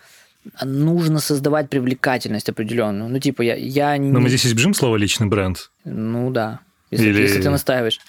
[0.64, 3.10] нужно создавать привлекательность определенную.
[3.10, 4.12] Ну, типа, я, я не...
[4.12, 5.72] Но мы здесь избежим слова «личный бренд».
[5.86, 6.60] Ну, да.
[6.90, 7.22] Если, Или...
[7.22, 8.00] если ты настаиваешь.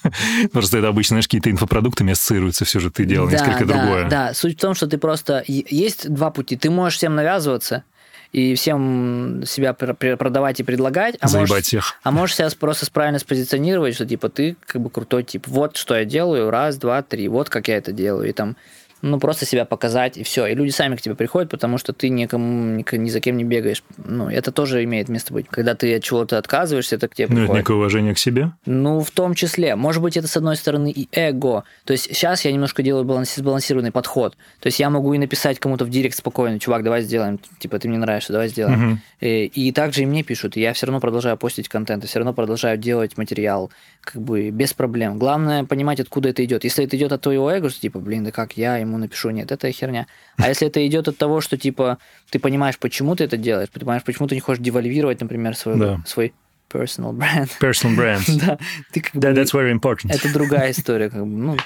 [0.52, 4.08] Просто это обычно, знаешь, какие-то инфопродуктами ассоциируются, все же ты делал да, несколько да, другое.
[4.08, 5.44] Да, суть в том, что ты просто...
[5.46, 6.56] Есть два пути.
[6.56, 7.84] Ты можешь всем навязываться,
[8.32, 11.96] и всем себя продавать и предлагать, а можешь, всех.
[12.02, 15.48] а можешь себя просто правильно спозиционировать, что типа ты как бы крутой тип.
[15.48, 18.56] Вот что я делаю, раз, два, три, вот как я это делаю, и там
[19.02, 20.46] ну, просто себя показать, и все.
[20.46, 23.44] И люди сами к тебе приходят, потому что ты никому, ни, ни за кем не
[23.44, 23.82] бегаешь.
[24.04, 25.46] Ну, это тоже имеет место быть.
[25.48, 27.48] Когда ты от чего-то отказываешься, это к тебе приходит.
[27.48, 28.52] Ну, это некое уважение к себе?
[28.66, 29.76] Ну, в том числе.
[29.76, 31.64] Может быть, это, с одной стороны, и эго.
[31.84, 34.36] То есть сейчас я немножко делаю баланс, сбалансированный подход.
[34.60, 37.88] То есть я могу и написать кому-то в директ спокойно, чувак, давай сделаем, типа, ты
[37.88, 38.92] мне нравишься, давай сделаем.
[38.92, 38.98] Угу.
[39.20, 42.18] И, и также и мне пишут, и я все равно продолжаю постить контент, и все
[42.18, 45.18] равно продолжаю делать материал, как бы без проблем.
[45.18, 46.64] Главное понимать, откуда это идет.
[46.64, 49.52] Если это идет от твоего эго, что типа, блин, да как я ему напишу, нет,
[49.52, 50.06] это херня.
[50.36, 51.98] А если это идет от того, что типа
[52.30, 56.02] ты понимаешь, почему ты это делаешь, понимаешь, почему ты не хочешь девальвировать, например, свой, да.
[56.06, 56.32] свой
[56.70, 57.50] personal brand.
[57.60, 58.22] Personal brand.
[58.46, 58.58] да,
[58.92, 60.12] ты как that, that's very important.
[60.12, 61.56] Это другая история, как бы, ну,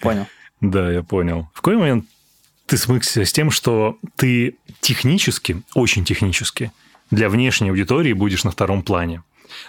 [0.00, 0.26] понял.
[0.60, 1.48] Да, я понял.
[1.54, 2.06] В какой момент
[2.66, 6.70] ты смыкся с тем, что ты технически, очень технически,
[7.10, 9.22] для внешней аудитории будешь на втором плане?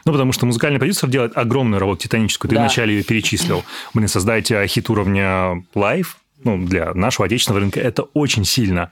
[0.06, 2.50] Ну, потому что музыкальный продюсер делает огромную работу титаническую.
[2.50, 2.62] Ты да.
[2.62, 3.64] вначале ее перечислил.
[3.94, 8.92] Блин, создайте хит уровня Life, ну, для нашего отечественного рынка это очень сильно.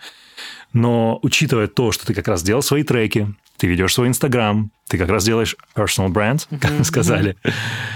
[0.74, 4.98] Но учитывая то, что ты как раз делал свои треки, ты ведешь свой Инстаграм, ты
[4.98, 7.38] как раз делаешь personal brand, как мы сказали.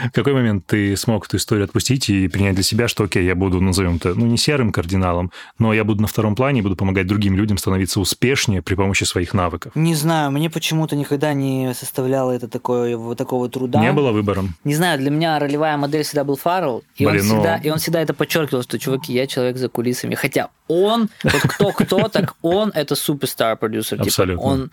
[0.06, 3.34] В какой момент ты смог эту историю отпустить и принять для себя, что, окей, я
[3.34, 6.76] буду, назовем это, ну, не серым кардиналом, но я буду на втором плане и буду
[6.76, 9.72] помогать другим людям становиться успешнее при помощи своих навыков?
[9.74, 13.82] Не знаю, мне почему-то никогда не составляло это такое, вот такого труда.
[13.82, 14.56] Не было выбором?
[14.64, 17.34] Не знаю, для меня ролевая модель всегда был Фаррелл, и, Блин, он, ну...
[17.36, 20.14] всегда, и он всегда это подчеркивал, что, чуваки, я человек за кулисами.
[20.14, 20.50] Хотя
[20.82, 23.98] он, вот кто-кто, так он это суперстар продюсер.
[23.98, 24.42] Типа, Абсолютно.
[24.42, 24.72] Типа, он,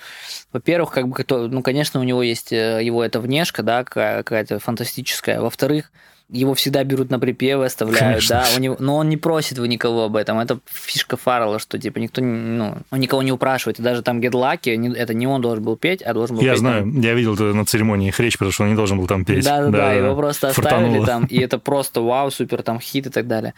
[0.53, 5.41] во-первых, как бы, ну, конечно, у него есть э, его эта внешка, да, какая-то фантастическая.
[5.41, 5.91] Во-вторых,
[6.33, 8.37] его всегда берут на припевы, оставляют, Конечно.
[8.37, 10.39] да, у него, но он не просит вы никого об этом.
[10.39, 13.81] Это фишка Фаррелла, что типа никто, ну, он никого не упрашивает.
[13.81, 16.53] И даже там Get Lucky, это не он должен был петь, а должен был я
[16.53, 16.61] петь.
[16.61, 17.01] Знаю, там...
[17.01, 19.45] я видел это на церемонии их речь, потому что он не должен был там петь.
[19.45, 23.11] Да, да, да, его просто оставили там, и это просто вау, супер там хит и
[23.11, 23.55] так далее.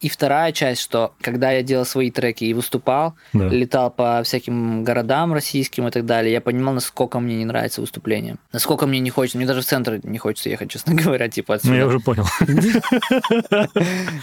[0.00, 3.48] И вторая часть, что когда я делал свои треки и выступал, да.
[3.48, 8.36] летал по всяким городам российским и так далее, я понимал, насколько мне не нравится выступление,
[8.52, 11.74] насколько мне не хочется, мне даже в центр не хочется ехать, честно говоря, типа отсюда.
[11.74, 12.13] Ну, я уже понял.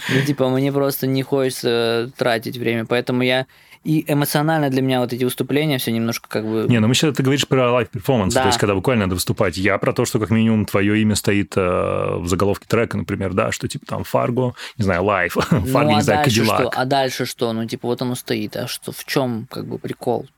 [0.08, 3.46] Ну, типа, мне просто не хочется тратить время, поэтому я
[3.84, 6.66] и эмоционально для меня вот эти выступления все немножко как бы...
[6.68, 8.42] Не, ну мы сейчас ты говоришь про live performance, да.
[8.42, 9.56] то есть когда буквально надо выступать.
[9.56, 13.50] Я про то, что как минимум твое имя стоит э, в заголовке трека, например, да,
[13.50, 16.74] что типа там Фарго, не знаю, live, Фарго, ну, а не знаю, Кадиллак.
[16.76, 17.52] А дальше что?
[17.52, 20.28] Ну, типа, вот оно стоит, а что, в чем как бы прикол?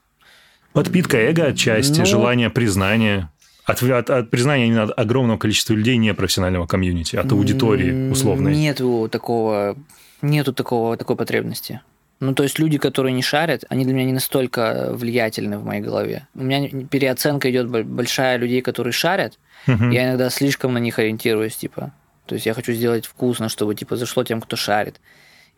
[0.72, 3.30] Подпитка эго отчасти, ну, желание признания.
[3.64, 8.54] От, от, от признания именно от огромного количества людей не профессионального комьюнити, от аудитории условной.
[8.54, 9.76] Нету такого,
[10.22, 11.80] нету такого, такой потребности.
[12.20, 15.82] Ну, то есть люди, которые не шарят, они для меня не настолько влиятельны в моей
[15.82, 16.26] голове.
[16.34, 19.38] У меня переоценка идет большая людей, которые шарят.
[19.66, 19.90] Угу.
[19.90, 21.92] Я иногда слишком на них ориентируюсь, типа.
[22.26, 25.00] То есть я хочу сделать вкусно, чтобы типа зашло тем, кто шарит.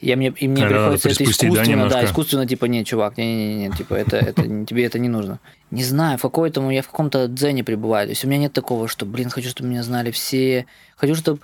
[0.01, 3.71] Я мне, и мне а, приходится это искусственно, да, да, искусственно, типа, нет, чувак, не-не-не,
[3.71, 5.41] типа, это, это, тебе это не нужно.
[5.71, 8.07] Не знаю, в какой-то, я в каком-то дзене пребываю.
[8.07, 10.67] То есть у меня нет такого, что, блин, хочу, чтобы меня знали все.
[10.97, 11.41] Хочу, чтобы,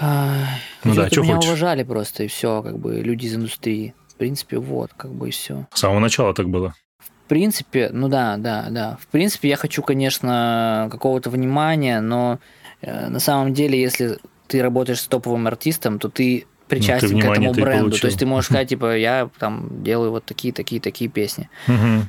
[0.00, 1.48] ну, да, чтобы меня хочешь?
[1.48, 3.94] уважали просто, и все, как бы, люди из индустрии.
[4.08, 5.66] В принципе, вот, как бы, и все.
[5.72, 6.74] С самого начала так было.
[6.98, 8.98] В принципе, ну да, да, да.
[9.00, 12.38] В принципе, я хочу, конечно, какого-то внимания, но
[12.80, 17.24] э, на самом деле, если ты работаешь с топовым артистом, то ты причастен ну, к
[17.24, 17.98] этому бренду.
[17.98, 21.48] То есть ты можешь сказать, типа, я там делаю вот такие, такие, такие песни.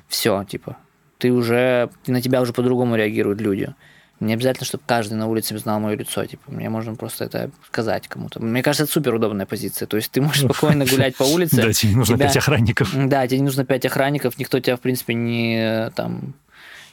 [0.07, 0.77] Все, типа.
[1.17, 3.73] Ты уже, на тебя уже по-другому реагируют люди.
[4.21, 6.25] Не обязательно, чтобы каждый на улице знал мое лицо.
[6.25, 8.41] Типа, мне можно просто это сказать кому-то.
[8.41, 9.85] Мне кажется, это супер удобная позиция.
[9.85, 11.57] То есть ты можешь спокойно гулять по улице.
[11.57, 12.91] Да, тебе нужно пять охранников.
[12.93, 16.33] Да, тебе не нужно пять охранников, никто тебя, в принципе, не там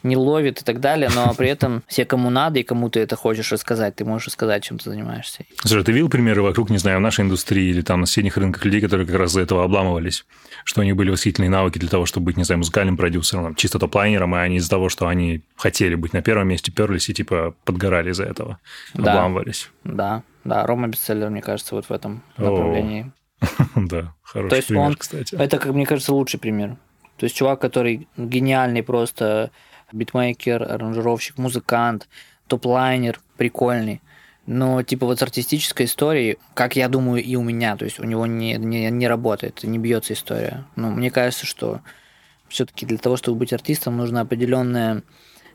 [0.03, 3.15] не ловит и так далее, но при этом все, кому надо и кому ты это
[3.15, 5.45] хочешь рассказать, ты можешь рассказать, чем ты занимаешься.
[5.59, 8.63] Слушай, ты видел примеры вокруг, не знаю, в нашей индустрии или там на соседних рынках
[8.65, 10.25] людей, которые как раз за этого обламывались,
[10.63, 13.55] что у них были восхитительные навыки для того, чтобы быть, не знаю, музыкальным продюсером, там,
[13.55, 17.13] чисто топ-лайнером, и они из-за того, что они хотели быть на первом месте, перлись и
[17.13, 18.59] типа подгорали из-за этого,
[18.93, 19.13] да.
[19.13, 19.69] обламывались.
[19.83, 23.11] Да, да, Рома Бестселлер, мне кажется, вот в этом направлении.
[23.75, 25.35] Да, хороший пример, кстати.
[25.35, 26.77] Это, как мне кажется, лучший пример.
[27.17, 29.51] То есть чувак, который гениальный просто
[29.91, 32.07] битмейкер, аранжировщик, музыкант,
[32.47, 34.01] топ-лайнер, прикольный.
[34.45, 38.05] Но, типа, вот с артистической историей, как я думаю, и у меня, то есть у
[38.05, 40.63] него не, не, не работает, не бьется история.
[40.77, 41.81] Но мне кажется, что
[42.47, 45.03] все-таки для того, чтобы быть артистом, нужно определенное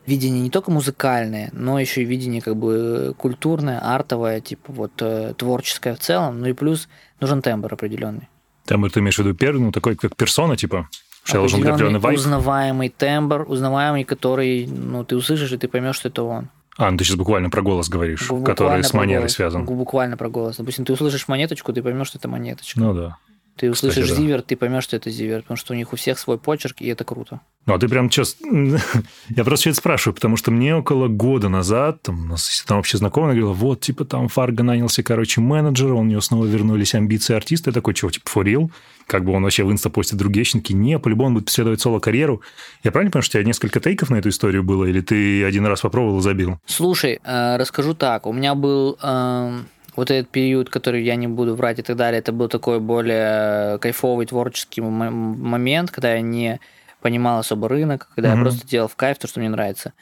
[0.05, 5.33] видение не только музыкальное, но еще и видение как бы культурное, артовое, типа вот э,
[5.37, 8.27] творческое в целом, ну и плюс нужен тембр определенный.
[8.65, 10.89] Тембр ты имеешь в виду первый, ну такой как персона, типа?
[11.23, 12.17] Что должен быть определенный вайп?
[12.17, 16.49] узнаваемый тембр, узнаваемый, который, ну, ты услышишь, и ты поймешь, что это он.
[16.77, 19.65] А, ну ты сейчас буквально про голос говоришь, буквально который с манерой голос, связан.
[19.65, 20.57] Буквально про голос.
[20.57, 22.79] Допустим, ты услышишь монеточку, ты поймешь, что это монеточка.
[22.79, 23.17] Ну да.
[23.55, 24.23] Ты услышишь Кстати, да.
[24.23, 26.87] зивер, ты поймешь, что это зивер, потому что у них у всех свой почерк, и
[26.87, 27.41] это круто.
[27.65, 28.37] Ну, а ты прям сейчас...
[29.29, 32.97] Я просто это спрашиваю, потому что мне около года назад, там, у нас там вообще
[32.97, 37.69] знакомая говорила, вот, типа, там Фарго нанялся, короче, менеджера, у него снова вернулись амбиции артиста.
[37.69, 38.71] Я такой, чего, типа, real?
[39.05, 40.73] Как бы он вообще в инста постит другие щенки?
[40.73, 42.41] Не, по-любому он будет преследовать соло-карьеру.
[42.83, 45.65] Я правильно понимаю, что у тебя несколько тейков на эту историю было, или ты один
[45.65, 46.57] раз попробовал и забил?
[46.65, 48.25] Слушай, э, расскажу так.
[48.25, 52.19] У меня был эм, вот этот период, который я не буду врать и так далее,
[52.19, 56.59] это был такой более кайфовый творческий момент, когда я не
[57.01, 58.37] понимал особо рынок, когда mm-hmm.
[58.37, 59.93] я просто делал в кайф то, что мне нравится.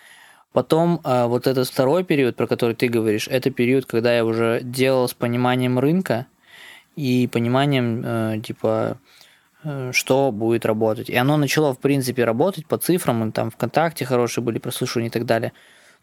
[0.53, 4.61] Потом э, вот этот второй период, про который ты говоришь, это период, когда я уже
[4.63, 6.27] делал с пониманием рынка
[6.95, 8.97] и пониманием, э, типа,
[9.63, 11.09] э, что будет работать.
[11.09, 15.11] И оно начало, в принципе, работать по цифрам, и там ВКонтакте хорошие были прослушивания и
[15.11, 15.53] так далее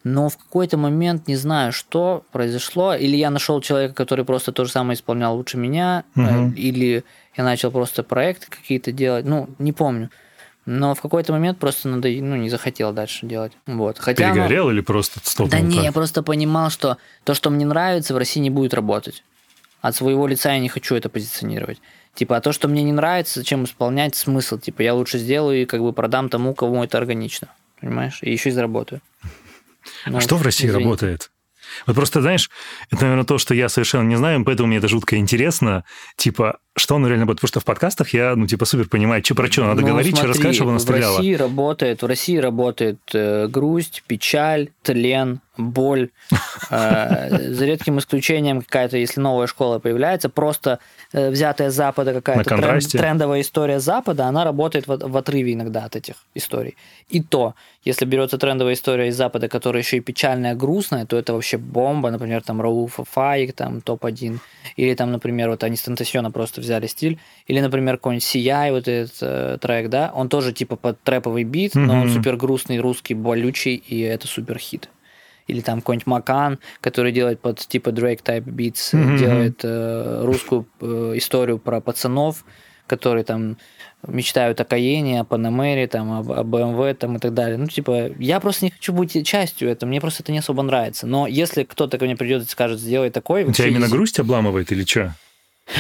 [0.05, 4.65] но в какой-то момент, не знаю, что произошло, или я нашел человека, который просто то
[4.65, 6.53] же самое исполнял лучше меня, угу.
[6.57, 7.05] или
[7.37, 10.11] я начал просто проекты какие-то делать, ну, не помню.
[10.67, 13.53] Но в какой-то момент просто надо, ну, не захотел дальше делать.
[13.67, 13.99] Вот.
[13.99, 14.73] Хотя Перегорел оно...
[14.73, 15.49] или просто стопнул?
[15.49, 19.25] Да не, я просто понимал, что то, что мне нравится, в России не будет работать.
[19.81, 21.81] От своего лица я не хочу это позиционировать.
[22.15, 24.59] Типа, а то, что мне не нравится, зачем исполнять, смысл?
[24.59, 27.49] Типа, я лучше сделаю и как бы продам тому, кому это органично.
[27.81, 28.19] Понимаешь?
[28.23, 29.01] И еще и заработаю.
[30.07, 30.85] Ну, а что в России извините.
[30.85, 31.31] работает?
[31.87, 32.51] Вот просто, знаешь,
[32.91, 35.85] это, наверное, то, что я совершенно не знаю, поэтому мне это жутко интересно.
[36.17, 37.37] Типа, что он реально будет?
[37.37, 40.17] Потому что в подкастах я, ну, типа, супер понимаю, что про что надо ну, говорить,
[40.17, 41.15] что рассказать, чтобы она стреляла.
[41.15, 46.11] В России работает, в России работает э, грусть, печаль, тлен, боль.
[46.71, 50.81] Э, за редким исключением какая-то, если новая школа появляется, просто
[51.13, 55.85] э, взятая с Запада какая-то тренд, трендовая история Запада, она работает в, в отрыве иногда
[55.85, 56.77] от этих историй.
[57.09, 61.33] И то, если берется трендовая история из Запада, которая еще и печальная, грустная, то это
[61.33, 62.11] вообще бомба.
[62.11, 64.41] Например, там Рауфа Фаик, там топ-1.
[64.77, 67.19] Или там, например, вот они с Тентасиона просто взяли стиль.
[67.47, 71.75] Или, например, какой-нибудь Сияй, вот этот э, трек, да, он тоже типа под трэповый бит,
[71.75, 71.81] mm-hmm.
[71.81, 74.91] но он супер грустный, русский, болючий, и это супер хит
[75.49, 79.19] или там какой-нибудь Макан, который делает под типа Drake Type Beats, mm-hmm.
[79.19, 82.45] делает э, русскую э, историю про пацанов,
[82.87, 83.57] которые там
[84.07, 87.59] мечтают о Каене, о Панамере, там, о, о BMW там, и так далее.
[87.59, 91.07] Ну, типа, я просто не хочу быть частью этого, мне просто это не особо нравится.
[91.07, 93.45] Но если кто-то ко мне придет и скажет, сделай такой...
[93.45, 95.15] У тебя именно грусть обламывает или что?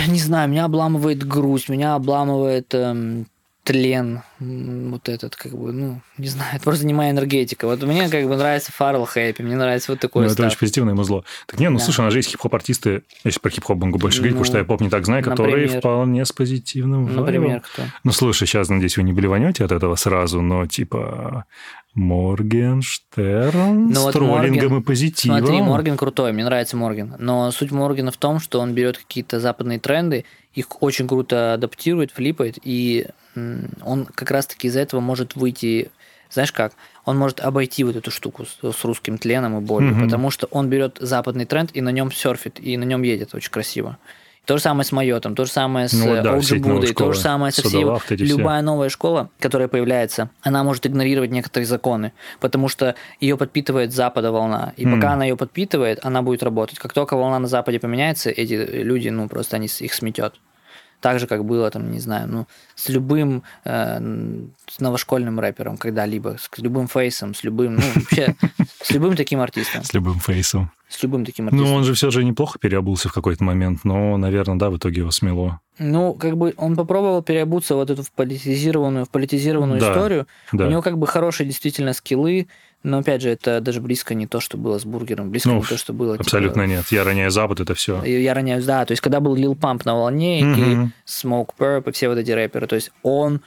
[0.08, 3.26] Не знаю, меня обламывает грусть, меня обламывает эм,
[3.68, 7.66] тлен, вот этот, как бы, ну, не знаю, это просто не моя энергетика.
[7.66, 10.94] Вот мне как бы нравится Фаррелл Хэппи, мне нравится вот такой Ну, это очень позитивное
[10.94, 11.22] музло.
[11.46, 11.84] Так не, ну, да.
[11.84, 14.58] слушай, у нас же есть хип-хоп-артисты, если про хип-хоп могу больше говорить, ну, потому что
[14.58, 17.82] я поп не так знаю, которые например, вполне с позитивным Например, кто?
[18.04, 21.44] Ну, слушай, сейчас, надеюсь, вы не блеванете от этого сразу, но, типа,
[21.94, 25.38] Моргенштерн ну, с вот троллингом Морген, и позитивом.
[25.38, 27.16] Смотри, Морген крутой, мне нравится Морген.
[27.18, 32.12] Но суть Моргена в том, что он берет какие-то западные тренды, их очень круто адаптирует,
[32.12, 33.06] флипает, и
[33.84, 35.90] он как раз-таки из-за этого может выйти,
[36.30, 36.72] знаешь как,
[37.04, 40.46] он может обойти вот эту штуку с, с русским тленом и болью, mm потому что
[40.50, 43.98] он берет западный тренд и на нем серфит, и на нем едет очень красиво.
[44.48, 47.20] То же самое с Майотом, то же самое с ну, да, OG Будой, то же
[47.20, 47.84] самое со всей...
[48.16, 54.32] Любая новая школа, которая появляется, она может игнорировать некоторые законы, потому что ее подпитывает запада
[54.32, 54.72] волна.
[54.78, 54.94] И mm.
[54.94, 56.78] пока она ее подпитывает, она будет работать.
[56.78, 60.40] Как только волна на западе поменяется, эти люди, ну, просто они их сметет.
[61.00, 64.00] Так же, как было, там, не знаю, ну, с любым э,
[64.66, 68.34] с новошкольным рэпером когда-либо, с любым фейсом, с любым, ну, вообще,
[68.82, 69.84] с любым таким артистом.
[69.84, 70.72] С любым фейсом.
[70.88, 71.68] С любым таким артистом.
[71.68, 75.00] Ну, он же все же неплохо переобулся в какой-то момент, но, наверное, да, в итоге
[75.00, 75.60] его смело.
[75.78, 80.26] Ну, как бы он попробовал переобуться вот эту в политизированную, в политизированную да, историю.
[80.52, 80.66] Да.
[80.66, 82.48] У него как бы хорошие действительно скиллы,
[82.84, 85.62] но опять же, это даже близко не то, что было с бургером, близко ну, не
[85.64, 86.14] то, что было.
[86.14, 86.76] Типа абсолютно типа...
[86.76, 86.86] нет.
[86.90, 88.02] Я роняю Запад, это все.
[88.04, 88.84] Я роняю, да.
[88.84, 90.86] То есть, когда был Lil Pump на волне, mm-hmm.
[90.86, 93.40] и Smoke Purp, и все вот эти рэперы, то есть он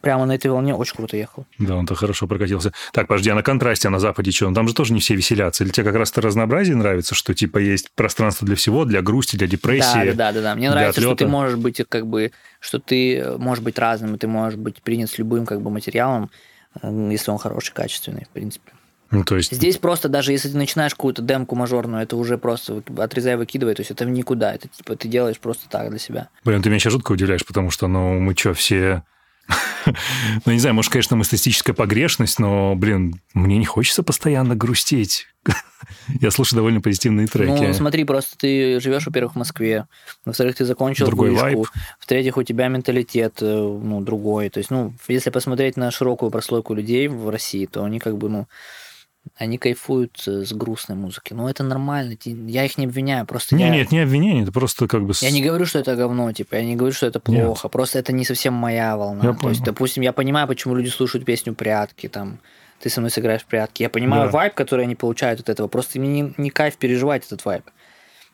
[0.00, 1.46] прямо на этой волне очень круто ехал.
[1.58, 2.72] Да, он-то хорошо прокатился.
[2.92, 4.52] Так, подожди, а на контрасте, а на Западе что?
[4.52, 5.64] Там же тоже не все веселятся.
[5.64, 9.36] Или тебе как раз это разнообразие нравится, что типа есть пространство для всего, для грусти,
[9.36, 10.10] для депрессии?
[10.10, 10.42] Да, да, да.
[10.42, 10.54] да.
[10.56, 11.16] Мне нравится, отлета.
[11.16, 14.82] что ты можешь быть как бы, что ты можешь быть разным, и ты можешь быть
[14.82, 18.72] принят с любым как бы материалом, э, если он хороший, качественный, в принципе.
[19.10, 19.52] Ну, то есть...
[19.52, 23.80] Здесь просто даже если ты начинаешь какую-то демку мажорную, это уже просто отрезай, выкидывай, то
[23.80, 26.28] есть это никуда, это типа ты делаешь просто так для себя.
[26.44, 29.04] Блин, ты меня сейчас жутко удивляешь, потому что, ну, мы что, все
[30.44, 35.26] ну, не знаю, может, конечно, мы статистическая погрешность, но, блин, мне не хочется постоянно грустить.
[36.20, 37.62] Я слушаю довольно позитивные треки.
[37.62, 39.86] Ну, смотри, просто ты живешь, во-первых, в Москве,
[40.24, 41.66] во-вторых, ты закончил другой вышку,
[41.98, 44.48] в-третьих, у тебя менталитет, э, ну, другой.
[44.48, 48.28] То есть, ну, если посмотреть на широкую прослойку людей в России, то они как бы,
[48.28, 48.46] ну,
[49.36, 51.32] они кайфуют с грустной музыки.
[51.32, 52.16] Ну, это нормально.
[52.24, 53.26] Я их не обвиняю.
[53.26, 53.70] Просто не, я...
[53.70, 55.12] нет, не обвинение, это просто как бы...
[55.20, 57.66] Я не говорю, что это говно, типа, я не говорю, что это плохо.
[57.66, 57.72] Нет.
[57.72, 59.24] Просто это не совсем моя волна.
[59.24, 59.50] Я То понял.
[59.50, 62.38] есть, допустим, я понимаю, почему люди слушают песню «Прятки», там,
[62.80, 63.82] ты со мной сыграешь в прятки.
[63.82, 64.30] Я понимаю да.
[64.30, 65.68] вайб, который они получают от этого.
[65.68, 67.64] Просто мне не, не кайф переживать этот вайб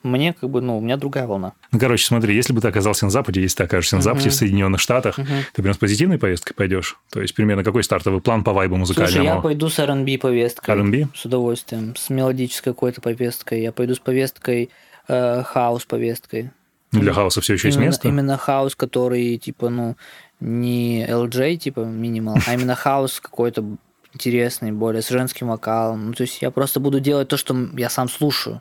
[0.03, 1.53] мне как бы, ну, у меня другая волна.
[1.73, 4.33] Ну, короче, смотри, если бы ты оказался на Западе, если ты окажешься на Западе, uh-huh.
[4.33, 5.45] в Соединенных Штатах, uh-huh.
[5.53, 6.99] ты прям с позитивной повесткой пойдешь?
[7.11, 9.13] То есть, примерно какой стартовый план по вайбу музыкальному?
[9.13, 10.71] Слушай, я пойду с R&B повесткой.
[10.71, 11.09] R&B?
[11.15, 11.95] С удовольствием.
[11.97, 13.63] С мелодической какой-то повесткой.
[13.63, 14.71] Я пойду с повесткой,
[15.09, 16.51] э, хаос повесткой.
[16.93, 18.09] Для хаоса все еще именно, есть место?
[18.09, 19.97] Именно хаос, который, типа, ну,
[20.41, 23.65] не LJ, типа, минимал, а именно хаос какой-то
[24.13, 26.09] интересный, более с женским вокалом.
[26.09, 28.61] Ну, то есть я просто буду делать то, что я сам слушаю.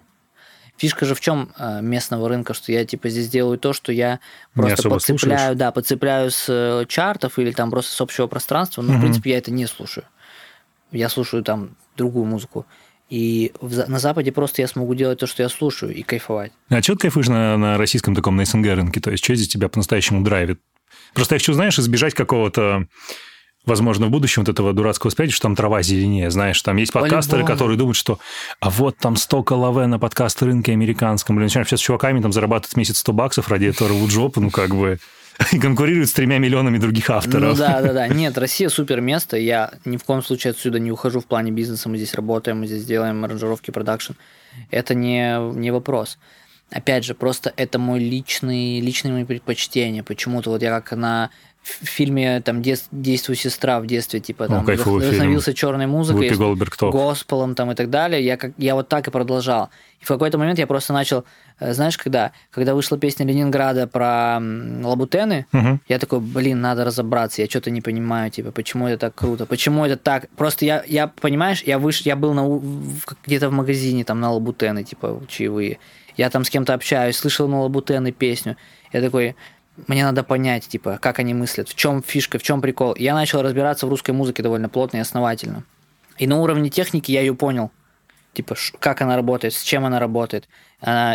[0.80, 4.22] Фишка же в чем э, местного рынка, что я типа здесь делаю то, что я
[4.54, 5.58] просто подцепляю, слушаешь?
[5.58, 9.00] да, подцепляю с э, чартов или там просто с общего пространства, но угу.
[9.00, 10.06] в принципе я это не слушаю.
[10.94, 12.66] Я слушаю там другую музыку.
[13.10, 16.54] И в, на Западе просто я смогу делать то, что я слушаю, и кайфовать.
[16.70, 19.02] А что ты кайфуешь на, на российском таком, на СНГ рынке?
[19.02, 20.62] То есть, что здесь тебя по-настоящему драйвит?
[21.14, 22.88] Просто я хочу, знаешь, избежать какого-то
[23.66, 27.44] возможно, в будущем вот этого дурацкого спрятать, что там трава зеленее, знаешь, там есть подкастеры,
[27.44, 27.56] По-любому.
[27.56, 28.20] которые думают, что
[28.60, 32.32] а вот там столько лаве на подкаст рынке американском, блин, начинаем сейчас с чуваками там
[32.32, 35.00] зарабатывать в месяц 100 баксов ради этого рвут жопу, ну как бы
[35.54, 37.52] и конкурирует с тремя миллионами других авторов.
[37.52, 38.08] Ну да, да, да.
[38.08, 39.38] Нет, Россия супер место.
[39.38, 41.88] Я ни в коем случае отсюда не ухожу в плане бизнеса.
[41.90, 44.14] Мы здесь работаем, мы здесь делаем аранжировки, продакшн.
[44.70, 46.18] Это не, не вопрос.
[46.72, 50.04] Опять же, просто это мой личный, личные мои предпочтения.
[50.04, 51.32] Почему-то вот я как на
[51.62, 56.30] в фильме там «Действуй, сестра» в детстве, типа там О, вдохновился черной музыкой,
[56.80, 59.70] госпелом там и так далее, я, как, я вот так и продолжал.
[60.02, 61.26] И в какой-то момент я просто начал,
[61.60, 62.32] э, знаешь, когда?
[62.52, 65.80] Когда вышла песня Ленинграда про лабутены, угу.
[65.88, 69.86] я такой, блин, надо разобраться, я что-то не понимаю, типа, почему это так круто, почему
[69.86, 70.30] это так...
[70.38, 72.02] Просто я, я понимаешь, я, выш...
[72.02, 72.62] я был на...
[73.26, 75.80] где-то в магазине там на лабутены, типа, чаевые,
[76.16, 78.56] я там с кем-то общаюсь, слышал на лабутены песню,
[78.92, 79.36] я такой,
[79.88, 82.96] мне надо понять, типа, как они мыслят, в чем фишка, в чем прикол.
[82.96, 85.64] Я начал разбираться в русской музыке довольно плотно и основательно.
[86.18, 87.72] И на уровне техники я ее понял.
[88.34, 90.48] Типа, как она работает, с чем она работает.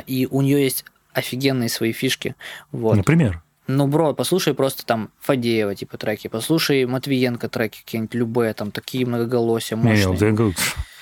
[0.06, 2.34] И у нее есть офигенные свои фишки.
[2.72, 2.96] Вот.
[2.96, 3.42] Например?
[3.66, 9.06] Ну, бро, послушай просто там Фадеева, типа, треки, послушай Матвиенко треки какие-нибудь, любые, там, такие
[9.06, 10.06] многоголосия, мощные.
[10.06, 10.54] Не, не,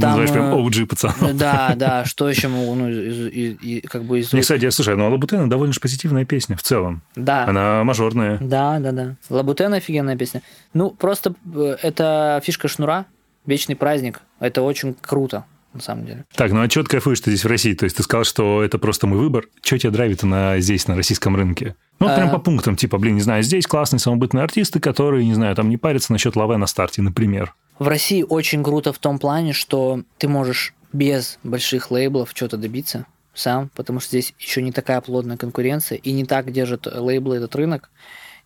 [0.00, 1.12] Там, Называешь прям OG пацан.
[1.34, 4.32] Да, да, что еще могу, ну, из, из, из, как бы из...
[4.32, 7.02] Не, кстати, слушай, ну, Лабутена довольно же позитивная песня в целом.
[7.16, 7.46] Да.
[7.46, 8.38] Она мажорная.
[8.40, 9.16] Да, да, да.
[9.28, 10.42] Лабутена офигенная песня.
[10.74, 13.06] Ну, просто э, это фишка шнура,
[13.46, 14.20] вечный праздник.
[14.40, 16.24] Это очень круто на самом деле.
[16.34, 17.74] Так, ну а что ты кайфуешь ты здесь в России?
[17.74, 19.46] То есть ты сказал, что это просто мой выбор.
[19.62, 21.76] Что тебя драйвит на, здесь, на российском рынке?
[21.98, 22.32] Ну, прям а...
[22.32, 25.76] по пунктам, типа, блин, не знаю, здесь классные самобытные артисты, которые, не знаю, там не
[25.76, 27.54] парятся насчет лаве на старте, например.
[27.82, 33.06] В России очень круто в том плане, что ты можешь без больших лейблов что-то добиться
[33.34, 37.56] сам, потому что здесь еще не такая плотная конкуренция и не так держат лейблы этот
[37.56, 37.90] рынок.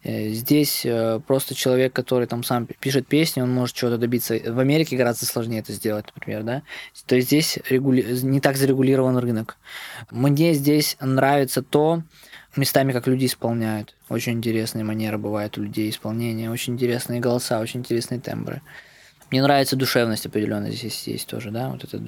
[0.05, 4.41] Э, здесь э, просто человек, который там сам пишет песни, он может чего-то добиться.
[4.43, 6.63] В Америке гораздо сложнее это сделать, например, да.
[7.05, 8.19] То есть здесь регули...
[8.23, 9.59] не так зарегулирован рынок.
[10.11, 12.03] Мне здесь нравится то,
[12.57, 13.97] местами, как люди исполняют.
[14.09, 18.63] Очень интересные манеры бывают у людей исполнения, очень интересные голоса, очень интересные тембры.
[19.31, 21.99] Мне нравится душевность определенная здесь есть тоже, да, вот это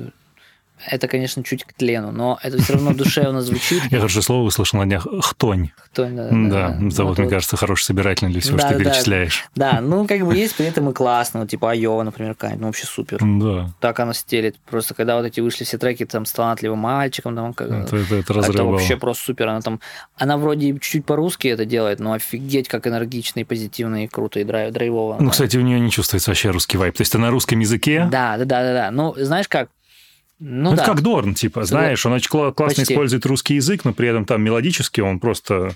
[0.87, 3.83] это, конечно, чуть к тлену, но это все равно душевно звучит.
[3.91, 5.71] Я хорошее слово услышал на днях «хтонь».
[5.77, 6.29] Хтонь, да.
[6.31, 7.05] Да, да, да.
[7.05, 9.49] вот, мне кажется, хороший собирательный для всего, да, что ты перечисляешь.
[9.55, 12.87] Да, ну, как бы есть при этом и классно, типа Айова, например, какая-нибудь, ну, вообще
[12.87, 13.19] супер.
[13.21, 13.71] Да.
[13.81, 14.57] Так она стелит.
[14.71, 18.15] Просто когда вот эти вышли все треки там с талантливым мальчиком, там, как, это, это,
[18.17, 19.49] это, это вообще просто супер.
[19.49, 19.81] Она там,
[20.17, 24.45] она вроде чуть-чуть по-русски это делает, но офигеть, как энергично и позитивно, и круто, и
[24.45, 25.17] драйв, драйвово.
[25.21, 26.97] Ну, кстати, у нее не чувствуется вообще русский вайп.
[26.97, 28.09] То есть, она на русском языке.
[28.11, 28.91] Да, да, да, да, да.
[28.91, 29.69] Ну, знаешь как,
[30.41, 30.83] ну, ну да.
[30.83, 32.83] это как Дорн, типа, знаешь, он очень классно Почти.
[32.83, 35.73] использует русский язык, но при этом там мелодически он просто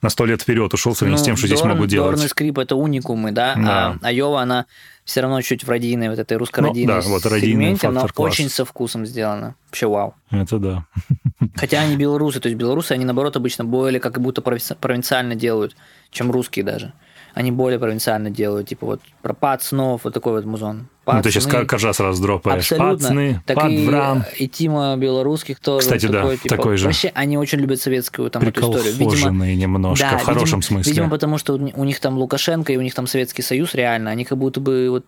[0.00, 2.16] на сто лет вперед ушел в ну, с тем, что Дорн, здесь могут делать.
[2.16, 3.98] Дорн и скрип– это уникумы, да, да.
[4.00, 4.64] а Айова, она
[5.04, 8.32] все равно чуть в радийной, вот этой русско-радийной ну, да, вот сегменте, но класс.
[8.32, 9.54] очень со вкусом сделано.
[9.66, 10.14] Вообще вау.
[10.30, 10.84] Это да.
[11.54, 15.76] Хотя они белорусы, то есть белорусы, они, наоборот, обычно более как будто провинциально делают,
[16.10, 16.94] чем русские даже
[17.36, 20.88] они более провинциально делают, типа вот про пацанов, вот такой вот музон.
[21.04, 21.18] Пацаны.
[21.18, 22.72] Ну, ты сейчас каждый сразу дропаешь.
[22.72, 22.96] Абсолютно.
[22.96, 24.24] Пацаны, так подврам.
[24.38, 25.80] и, и Тима Белорусских тоже.
[25.80, 26.86] Кстати, такой, да, типа, такой же.
[26.86, 28.94] Вообще, они очень любят советскую там эту историю.
[28.94, 30.90] Видимо, немножко, да, в хорошем видимо, смысле.
[30.90, 34.24] Видимо, потому что у них там Лукашенко и у них там Советский Союз реально, они
[34.24, 35.04] как будто бы вот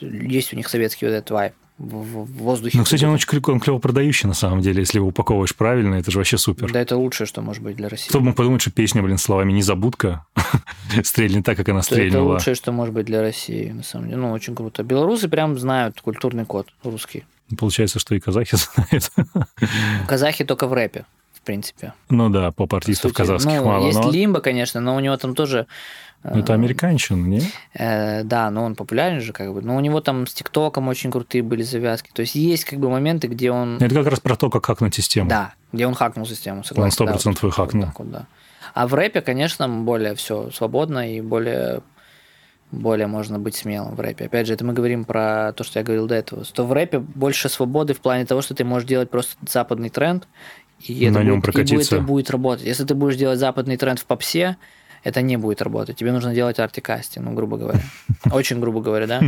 [0.00, 1.52] есть у них советский вот этот вайп
[1.82, 2.78] в воздухе.
[2.78, 5.96] Ну, кстати, он очень клево, он клево продающий, на самом деле, если его упаковываешь правильно,
[5.96, 6.72] это же вообще супер.
[6.72, 8.08] Да, это лучшее, что может быть для России.
[8.08, 10.24] Кто бы мог подумать, что песня, блин, словами «Незабудка»
[11.02, 12.34] стрельнет так, как она стрельнула.
[12.34, 14.18] Это лучшее, что может быть для России, на самом деле.
[14.18, 14.82] Ну, очень круто.
[14.82, 17.24] Белорусы прям знают культурный код русский.
[17.58, 19.10] Получается, что и казахи знают.
[20.06, 21.04] Казахи только в рэпе
[21.42, 21.92] в принципе.
[22.08, 23.86] Ну да, поп-артистов казахских ну, мало.
[23.86, 24.12] Есть но...
[24.12, 25.66] Лимба, конечно, но у него там тоже
[26.24, 27.42] ну, это американщина, не?
[27.74, 29.60] Э, да, но он популярен же, как бы.
[29.60, 32.10] Но у него там с ТикТоком очень крутые были завязки.
[32.12, 33.78] То есть есть как бы моменты, где он...
[33.78, 35.28] Это как раз про то, как хакнуть систему.
[35.28, 36.84] Да, где он хакнул систему, согласен.
[36.84, 37.86] Он сто процентов да, вот, хакнул.
[37.86, 38.26] Вот вот, да.
[38.74, 41.82] А в рэпе, конечно, более все свободно и более
[42.70, 44.24] более можно быть смелым в рэпе.
[44.24, 46.44] Опять же, это мы говорим про то, что я говорил до этого.
[46.44, 50.26] Что в рэпе больше свободы в плане того, что ты можешь делать просто западный тренд,
[50.80, 52.64] и на это, нем будет, и будет, будет работать.
[52.64, 54.56] Если ты будешь делать западный тренд в попсе,
[55.02, 55.96] это не будет работать.
[55.96, 57.82] Тебе нужно делать артикасти, ну, грубо говоря.
[58.30, 59.22] Очень грубо говоря, да?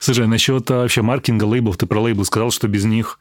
[0.00, 3.18] Слушай, насчет а, вообще маркетинга лейблов, ты про лейблы сказал, что без них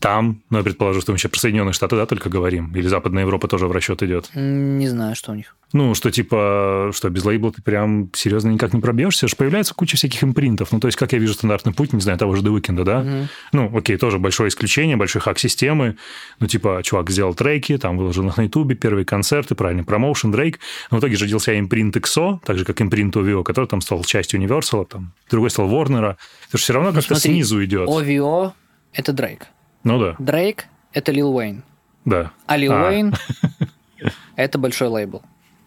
[0.00, 2.74] Там, ну, я предположу, что мы сейчас про Соединенные Штаты, да, только говорим?
[2.74, 4.30] Или Западная Европа тоже в расчет идет?
[4.34, 5.56] Не знаю, что у них.
[5.74, 9.96] Ну, что типа, что без лейбла ты прям серьезно никак не пробьешься, же появляется куча
[9.96, 10.72] всяких импринтов.
[10.72, 13.00] Ну, то есть, как я вижу стандартный путь, не знаю, того же The Weeknd, да?
[13.00, 13.28] Угу.
[13.52, 15.96] Ну, окей, тоже большое исключение, большой хак системы.
[16.40, 20.60] Ну, типа, чувак сделал треки, там выложил их на Ютубе, первые концерты, правильный промоушен, Дрейк.
[20.90, 24.02] Но в итоге же родился импринт XO, так же, как импринт OVO, который там стал
[24.04, 26.16] частью Universal, там, другой стал Warner.
[26.48, 27.88] Это же все равно ну, как-то снизу идет.
[27.88, 28.52] OVO–
[28.92, 29.48] это Дрейк.
[29.84, 30.16] Ну да.
[30.18, 31.62] Дрейк– это Лил Уэйн.
[32.04, 32.32] Да.
[32.46, 32.88] А Лил а.
[32.88, 33.14] Уэйн–
[34.36, 35.22] это большой лейбл.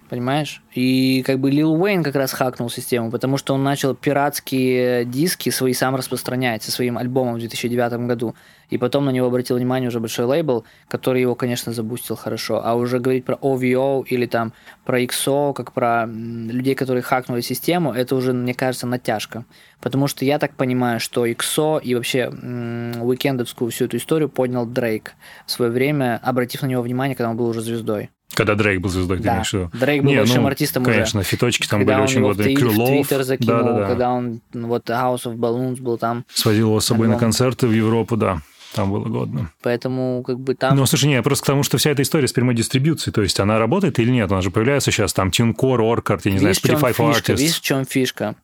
[0.10, 0.62] Понимаешь?
[0.74, 5.50] И как бы Лил Уэйн как раз хакнул систему, потому что он начал пиратские диски
[5.50, 8.34] свои сам распространять со своим альбомом в 2009 году.
[8.70, 12.62] И потом на него обратил внимание уже большой лейбл, который его, конечно, забустил хорошо.
[12.64, 14.54] А уже говорить про OVO или там
[14.86, 19.46] про XO, как про людей, которые хакнули систему, это уже, мне кажется, натяжка.
[19.82, 25.16] Потому что я так понимаю, что XO и вообще уикендовскую всю эту историю поднял Дрейк
[25.46, 28.10] в свое время, обратив на него внимание, когда он был уже звездой.
[28.38, 29.24] Когда Дрейк был звездой, да.
[29.24, 31.12] ты имеешь Дрейк был Не, большим ну, артистом конечно, уже.
[31.12, 32.56] Конечно, фиточки там когда были очень годные.
[32.56, 32.88] Крылов.
[32.88, 33.88] Твиттер закинул, да, да, да.
[33.88, 36.24] когда он вот House of Balloons был там.
[36.32, 37.16] Свозил его с собой альбом.
[37.16, 38.44] на концерты в Европу, да.
[38.76, 39.50] Там было годно.
[39.64, 40.78] Поэтому как бы там...
[40.78, 43.40] Ну, слушай, не, просто к тому, что вся эта история с прямой дистрибьюцией, то есть
[43.40, 44.32] она работает или нет?
[44.32, 47.38] Она же появляется сейчас там TuneCore, Orchard, я не видишь, знаю, Spotify for Artists.
[47.38, 48.36] Видишь, в чем фишка?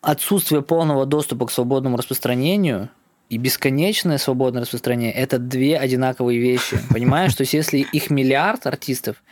[0.00, 2.88] Отсутствие полного доступа к свободному распространению–
[3.32, 6.78] и бесконечное свободное распространение– это две одинаковые вещи.
[6.90, 9.22] Понимаешь, то есть если их миллиард артистов,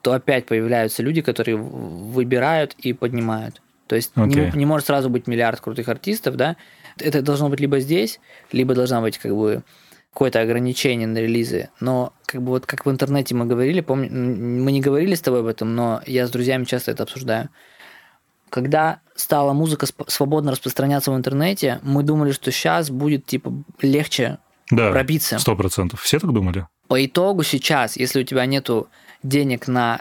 [0.00, 3.60] то опять появляются люди, которые выбирают и поднимают.
[3.86, 4.50] То есть okay.
[4.50, 6.56] не, не может сразу быть миллиард крутых артистов, да?
[6.96, 8.18] Это должно быть либо здесь,
[8.50, 9.62] либо должна быть как бы
[10.14, 11.68] какое-то ограничение на релизы.
[11.80, 15.40] Но как бы вот как в интернете мы говорили, помню, мы не говорили с тобой
[15.40, 17.50] об этом, но я с друзьями часто это обсуждаю.
[18.48, 24.38] Когда стала музыка свободно распространяться в интернете, мы думали, что сейчас будет типа легче
[24.70, 25.38] да, пробиться.
[25.38, 26.00] Сто процентов.
[26.00, 26.66] Все так думали?
[26.88, 28.88] По итогу сейчас, если у тебя нету
[29.22, 30.00] денег на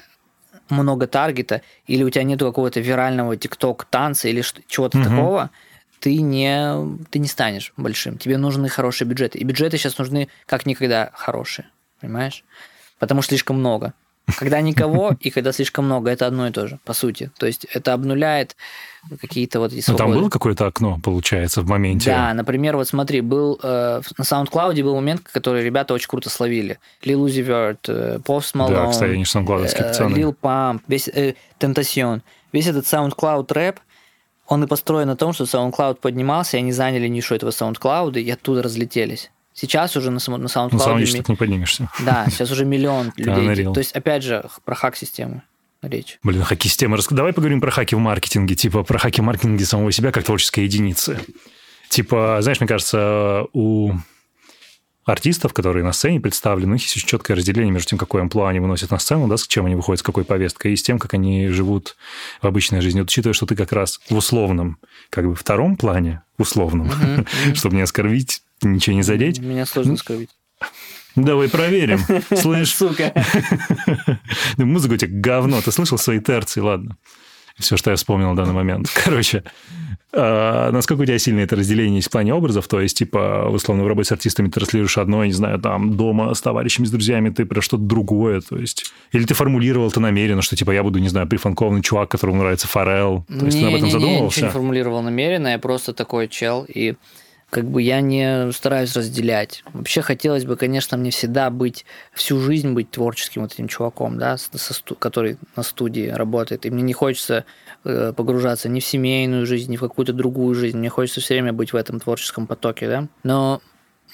[0.69, 5.09] много таргета, или у тебя нету какого-то вирального тикток танца или чего-то угу.
[5.09, 5.49] такого,
[5.99, 8.17] ты не, ты не станешь большим.
[8.17, 9.39] Тебе нужны хорошие бюджеты.
[9.39, 11.67] И бюджеты сейчас нужны как никогда хорошие.
[11.99, 12.43] Понимаешь?
[12.99, 13.93] Потому что слишком много.
[14.37, 17.31] Когда никого и когда слишком много, это одно и то же, по сути.
[17.37, 18.55] То есть это обнуляет
[19.19, 20.03] какие-то вот эти свободы.
[20.03, 22.11] Ну, там было какое-то окно, получается, в моменте?
[22.11, 26.79] Да, например, вот смотри, был э, на SoundCloud был момент, который ребята очень круто словили.
[27.03, 31.33] Lil Uzi Vert, э, Post Malone, да, кстати, они же э, Lil Pump, весь, э.
[32.51, 33.79] Весь этот SoundCloud рэп,
[34.47, 38.31] он и построен на том, что SoundCloud поднимался, и они заняли нишу этого SoundCloud, и
[38.31, 39.31] оттуда разлетелись.
[39.53, 40.73] Сейчас уже на, на SoundCloud...
[40.73, 41.23] На SoundCloud ми...
[41.27, 41.89] не поднимешься.
[41.99, 43.65] Да, сейчас уже миллион людей.
[43.65, 45.41] То есть, опять же, про хак-систему
[45.81, 46.19] речь.
[46.23, 46.97] Блин, хаки-система.
[47.09, 50.65] Давай поговорим про хаки в маркетинге, типа про хаки в маркетинге самого себя как творческой
[50.65, 51.19] единицы.
[51.89, 53.93] Типа, знаешь, мне кажется, у
[55.05, 58.91] артистов, которые на сцене представлены, есть очень четкое разделение между тем, какой амплуа они выносят
[58.91, 61.47] на сцену, да, с чем они выходят, с какой повесткой, и с тем, как они
[61.47, 61.95] живут
[62.41, 62.99] в обычной жизни.
[62.99, 64.77] Вот, учитывая, что ты как раз в условном,
[65.09, 66.91] как бы втором плане, условном,
[67.55, 69.39] чтобы не оскорбить, ничего не задеть.
[69.39, 70.29] Меня сложно оскорбить.
[71.23, 71.99] Давай проверим.
[72.35, 72.75] Слышь?
[72.75, 73.13] Сука.
[74.57, 75.61] Музыка у тебя говно.
[75.61, 76.61] Ты слышал свои терции?
[76.61, 76.97] Ладно.
[77.57, 78.89] Все, что я вспомнил в данный момент.
[79.03, 79.43] Короче,
[80.13, 82.67] а, насколько у тебя сильное это разделение есть в плане образов?
[82.67, 86.33] То есть, типа, условно, в работе с артистами ты транслируешь одно, не знаю, там, дома
[86.33, 88.85] с товарищами, с друзьями, ты про что-то другое, то есть...
[89.11, 92.67] Или ты формулировал это намеренно, что, типа, я буду, не знаю, прифанкованный чувак, которому нравится
[92.67, 93.25] Форел.
[93.27, 94.39] То есть, не, ты об этом не, задумывался?
[94.39, 96.95] Не, ничего не формулировал намеренно, я просто такой чел, и
[97.49, 99.63] как бы я не стараюсь разделять.
[99.73, 104.37] Вообще хотелось бы, конечно, мне всегда быть, всю жизнь быть творческим вот этим чуваком, да,
[104.37, 106.65] со, который на студии работает.
[106.65, 107.45] И мне не хочется
[107.83, 110.77] э, погружаться ни в семейную жизнь, ни в какую-то другую жизнь.
[110.77, 113.07] Мне хочется все время быть в этом творческом потоке, да.
[113.23, 113.61] Но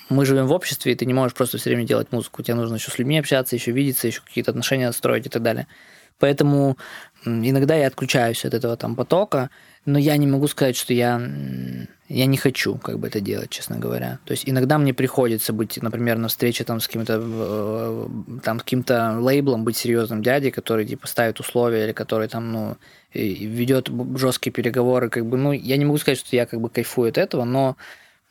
[0.09, 2.41] мы живем в обществе, и ты не можешь просто все время делать музыку.
[2.41, 5.67] Тебе нужно еще с людьми общаться, еще видеться, еще какие-то отношения строить и так далее.
[6.19, 6.77] Поэтому
[7.25, 9.49] иногда я отключаюсь от этого там потока,
[9.86, 11.21] но я не могу сказать, что я,
[12.09, 14.19] я не хочу как бы это делать, честно говоря.
[14.25, 18.07] То есть иногда мне приходится быть, например, на встрече там с каким-то э,
[18.43, 22.77] там каким-то лейблом, быть серьезным дядей, который типа ставит условия или который там, ну,
[23.13, 27.09] ведет жесткие переговоры, как бы, ну, я не могу сказать, что я как бы кайфую
[27.09, 27.77] от этого, но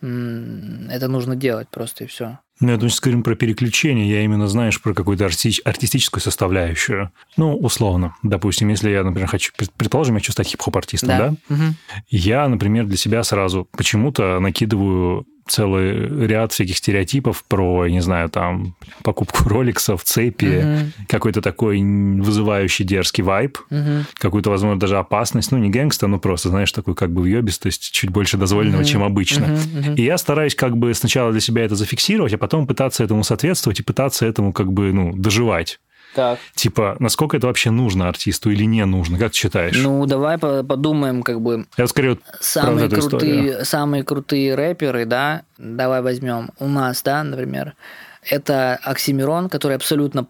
[0.00, 2.38] это нужно делать просто и все.
[2.60, 7.10] Ну, я думаю, что говорим про переключение, я именно, знаешь, про какую-то арти- артистическую составляющую.
[7.36, 8.14] Ну, условно.
[8.22, 9.52] Допустим, если я, например, хочу...
[9.76, 11.28] Предположим, я хочу стать хип-хоп-артистом, да?
[11.30, 11.54] да?
[11.54, 11.74] Угу.
[12.10, 18.74] Я, например, для себя сразу почему-то накидываю целый ряд всяких стереотипов про, не знаю, там,
[19.02, 21.06] покупку роликсов, цепи, угу.
[21.08, 24.04] какой-то такой вызывающий дерзкий вайб, угу.
[24.14, 25.52] какую-то, возможно, даже опасность.
[25.52, 28.88] Ну, не гэнгста, но просто, знаешь, такой как бы въебистость, чуть больше дозволенного, угу.
[28.88, 29.54] чем обычно.
[29.54, 29.94] Угу.
[29.96, 33.80] И я стараюсь как бы сначала для себя это зафиксировать, а потом пытаться этому соответствовать
[33.80, 35.80] и пытаться этому как бы, ну, доживать.
[36.14, 36.38] Так.
[36.54, 39.18] Типа, насколько это вообще нужно артисту или не нужно?
[39.18, 39.76] Как ты считаешь?
[39.76, 41.66] Ну, давай подумаем, как бы...
[41.76, 47.74] Я скорее вот самые крутые, самые крутые рэперы, да, давай возьмем у нас, да, например,
[48.22, 50.26] это Оксимирон, который абсолютно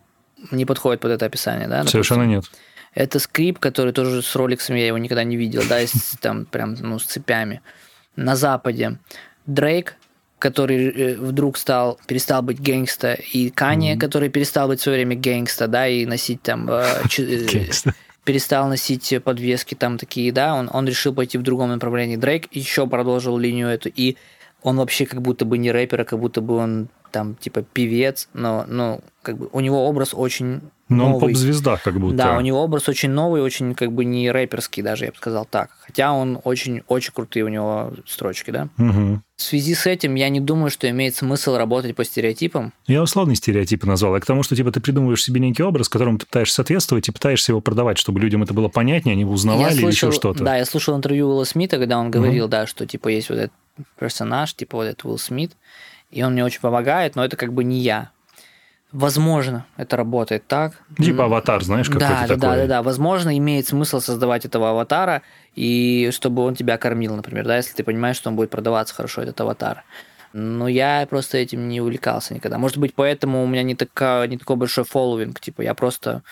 [0.51, 1.78] не подходит под это описание, да?
[1.78, 2.03] Допустим.
[2.03, 2.45] Совершенно нет.
[2.95, 6.74] Это скрип, который тоже с роликсами я его никогда не видел, да, с, там прям,
[6.78, 7.61] ну, с цепями.
[8.16, 8.99] На Западе
[9.47, 9.97] Дрейк,
[10.45, 13.99] который э, вдруг стал, перестал быть гэнгста, и Кани, mm-hmm.
[13.99, 16.69] который перестал быть в свое время гэнгста, да, и носить там...
[16.69, 16.85] Э,
[17.19, 17.67] э,
[18.25, 22.17] перестал носить подвески там такие, да, он, он решил пойти в другом направлении.
[22.17, 24.17] Дрейк еще продолжил линию эту, и
[24.63, 28.29] он вообще как будто бы не рэпер, а как будто бы он там типа певец,
[28.35, 31.14] но, ну, как бы у него образ очень но новый.
[31.14, 32.16] он поп-звезда как будто.
[32.16, 35.47] Да, у него образ очень новый, очень как бы не рэперский даже, я бы сказал
[35.47, 35.70] так.
[35.80, 38.68] Хотя он очень-очень крутые у него строчки, да.
[38.76, 39.20] Угу.
[39.37, 42.72] В связи с этим я не думаю, что имеет смысл работать по стереотипам.
[42.87, 44.14] Я условные стереотипы назвал.
[44.14, 47.12] А к тому, что типа ты придумываешь себе некий образ, которому ты пытаешься соответствовать и
[47.12, 50.12] пытаешься его продавать, чтобы людям это было понятнее, они его узнавали я слышал, или еще
[50.12, 50.45] что-то.
[50.45, 52.51] Да, я слушал интервью Уилла Смита, когда он говорил, угу.
[52.51, 53.53] да, что типа есть вот этот
[53.99, 55.53] персонаж, типа вот этот Уилл Смит,
[56.11, 58.11] и он мне очень помогает, но это как бы не я.
[58.95, 60.75] Возможно, это работает так.
[60.97, 62.37] Типа аватар, знаешь, какой-то да, такой.
[62.37, 62.83] Да, да, да.
[62.85, 65.23] Возможно, имеет смысл создавать этого аватара,
[65.57, 69.23] и чтобы он тебя кормил, например, да, если ты понимаешь, что он будет продаваться хорошо,
[69.23, 69.83] этот аватар.
[70.33, 72.57] Но я просто этим не увлекался никогда.
[72.57, 75.41] Может быть, поэтому у меня не, такая, не такой большой фолловинг.
[75.41, 76.23] Типа, я просто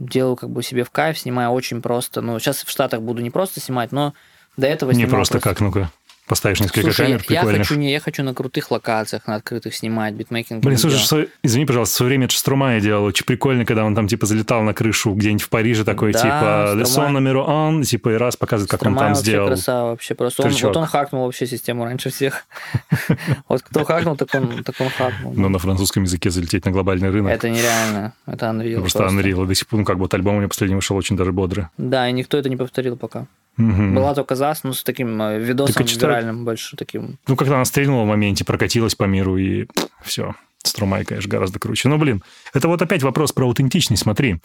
[0.00, 2.20] делаю как бы себе в кайф, снимаю очень просто.
[2.20, 4.12] Ну, сейчас в Штатах буду не просто снимать, но
[4.56, 5.92] до этого Не просто, просто как, ну-ка
[6.32, 9.74] поставишь несколько слушай, камер я, я хочу, не, я хочу на крутых локациях, на открытых
[9.74, 10.64] снимать, битмейкинг.
[10.64, 14.08] Блин, слушай, что, извини, пожалуйста, в свое время Штрумая делал очень прикольно, когда он там
[14.08, 18.14] типа залетал на крышу где-нибудь в Париже, такой да, типа Song номер он, типа и
[18.14, 19.46] раз показывает, как Стромай он там вообще сделал.
[19.48, 22.46] красава вообще, просто он, вот он хакнул вообще систему раньше всех.
[23.48, 25.34] Вот кто хакнул, так он, так он хакнул.
[25.34, 27.30] Но на французском языке залететь на глобальный рынок.
[27.30, 28.80] Это нереально, это Unreal.
[28.80, 31.14] Просто Unreal, до сих пор, ну как бы вот альбом у меня последний вышел очень
[31.14, 31.66] даже бодрый.
[31.76, 33.26] Да, и никто это не повторил пока.
[33.58, 33.94] Угу.
[33.94, 37.18] Была только ЗАС, ну, с таким э, видосом виральным больше таким.
[37.26, 39.66] Ну, когда она стрельнула в моменте, прокатилась по миру, и
[40.02, 40.34] все.
[40.64, 41.88] Струмай, конечно, гораздо круче.
[41.88, 42.22] Но, блин,
[42.54, 44.40] это вот опять вопрос про аутентичность, смотри.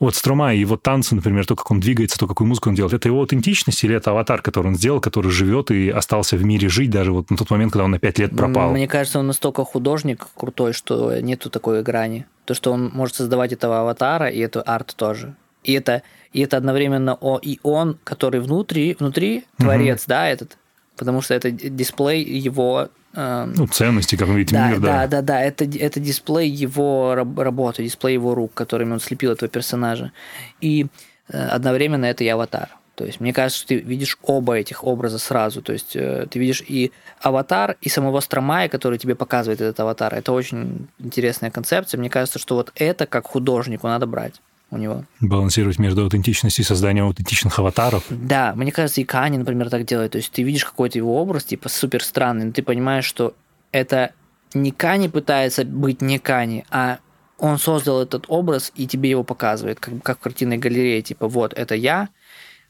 [0.00, 2.92] Вот Струма и его танцы, например, то, как он двигается, то, какую музыку он делает,
[2.94, 6.68] это его аутентичность или это аватар, который он сделал, который живет и остался в мире
[6.68, 8.72] жить даже вот на тот момент, когда он на пять лет пропал?
[8.72, 12.26] Мне кажется, он настолько художник крутой, что нету такой грани.
[12.46, 15.36] То, что он может создавать этого аватара, и это арт тоже.
[15.62, 19.64] И это и это одновременно о, и он, который внутри, внутри угу.
[19.64, 20.56] творец, да, этот,
[20.96, 24.86] потому что это дисплей его э, ну, ценности, как он видит да, мир, да.
[24.86, 29.48] Да, да, да, это, это дисплей его работы, дисплей его рук, которыми он слепил этого
[29.48, 30.12] персонажа.
[30.60, 30.86] И
[31.28, 32.70] э, одновременно это и аватар.
[32.94, 35.62] То есть, мне кажется, что ты видишь оба этих образа сразу.
[35.62, 40.14] То есть, э, ты видишь и аватар, и самого Стромая, который тебе показывает этот аватар.
[40.14, 41.98] Это очень интересная концепция.
[41.98, 44.40] Мне кажется, что вот это, как художнику, надо брать
[44.72, 45.04] у него.
[45.20, 48.04] Балансировать между аутентичностью и созданием аутентичных аватаров.
[48.08, 50.12] Да, мне кажется, и Кани, например, так делает.
[50.12, 53.34] То есть ты видишь какой-то его образ, типа, супер странный, но ты понимаешь, что
[53.70, 54.12] это
[54.54, 56.98] не Кани пытается быть не Кани, а
[57.38, 61.52] он создал этот образ и тебе его показывает, как, как в картинной галерее, типа, вот
[61.52, 62.08] это я,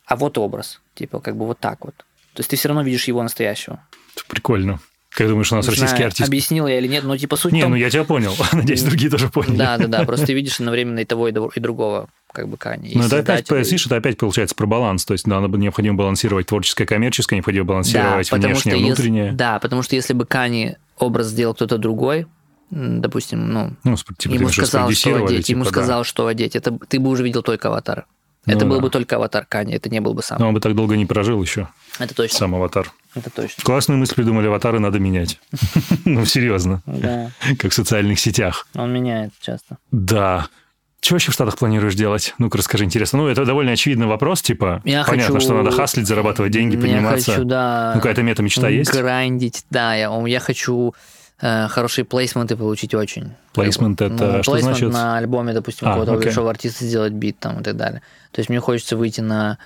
[0.05, 1.95] а вот образ, типа, как бы вот так вот.
[2.35, 3.81] То есть ты все равно видишь его настоящего.
[4.15, 4.81] Это прикольно.
[5.15, 6.29] Как думаешь, у нас не российский знаю, артист?
[6.29, 7.71] Объяснил я или нет, но типа суть Не, том...
[7.71, 8.35] ну я тебя понял.
[8.53, 9.57] Надеюсь, другие тоже поняли.
[9.57, 10.05] Да, да, да.
[10.05, 12.93] Просто ты видишь одновременно и того, и другого как бы Кани.
[12.95, 15.05] Ну, это опять, видишь, это опять получается про баланс.
[15.05, 19.25] То есть, да, необходимо балансировать творческое, коммерческое, необходимо балансировать да, внешнее, внутреннее.
[19.27, 22.27] Если, да, потому что если бы Кани образ сделал кто-то другой,
[22.71, 25.71] допустим, ну, ну типа, ему сказал, что одеть, типа, ему да.
[25.71, 28.07] сказал, что одеть, это ты бы уже видел только аватар.
[28.47, 28.83] Ну, это был да.
[28.83, 30.39] бы только аватар Кани, это не был бы сам.
[30.41, 31.69] Но он бы так долго не прожил еще.
[31.99, 32.39] Это точно.
[32.39, 32.91] Сам аватар.
[33.15, 33.63] Это точно.
[33.63, 35.39] Классную мысль придумали, аватары надо менять.
[36.05, 36.83] Ну, серьезно.
[36.87, 37.31] Да.
[37.59, 38.67] Как в социальных сетях.
[38.75, 39.79] Он меняет часто.
[39.91, 40.49] Да.
[41.01, 42.35] Что вообще в Штатах планируешь делать?
[42.39, 43.19] Ну-ка, расскажи, интересно.
[43.19, 45.47] Ну, это довольно очевидный вопрос, типа, я понятно, хочу...
[45.47, 47.33] что надо хаслить, зарабатывать деньги, подниматься.
[47.33, 47.93] Я хочу, да.
[47.95, 48.93] Ну, какая-то мета-мечта есть?
[48.93, 49.95] Грандить, да.
[49.95, 50.95] Я, я хочу
[51.41, 53.33] э, хорошие плейсменты получить очень.
[53.53, 54.93] Плейсмент это ну, что плейсмент значит?
[54.93, 58.03] на альбоме, допустим, а, какого-то большого артиста сделать бит там и так далее.
[58.31, 59.59] То есть мне хочется выйти на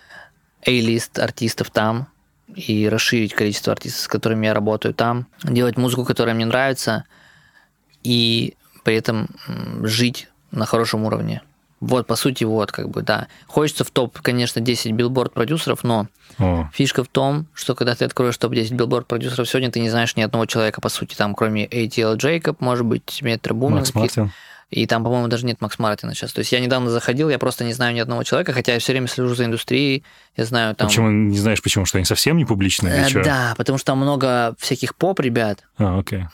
[0.65, 2.09] A-list артистов там
[2.55, 7.05] и расширить количество артистов, с которыми я работаю там, делать музыку, которая мне нравится,
[8.03, 9.29] и при этом
[9.83, 11.43] жить на хорошем уровне
[11.81, 13.27] Вот, по сути, вот, как бы, да.
[13.47, 16.07] Хочется в топ, конечно, 10 билборд продюсеров, но
[16.39, 20.17] О, фишка в том, что когда ты откроешь топ-10 билборд продюсеров сегодня, ты не знаешь
[20.17, 24.33] ни одного человека, по сути, там, кроме ATL Jacob, может быть, Metro Boomin, Max Martin.
[24.71, 26.33] И там, по-моему, даже нет Макс Мартина сейчас.
[26.33, 28.93] То есть я недавно заходил, я просто не знаю ни одного человека, хотя я все
[28.93, 30.03] время слежу за индустрией,
[30.37, 30.89] я знаю там...
[30.89, 31.85] Почему не знаешь, почему?
[31.85, 32.95] Что они совсем не публичные?
[32.97, 33.23] или Э, чё?
[33.25, 36.25] да, потому что там много всяких поп-ребят, А, окей.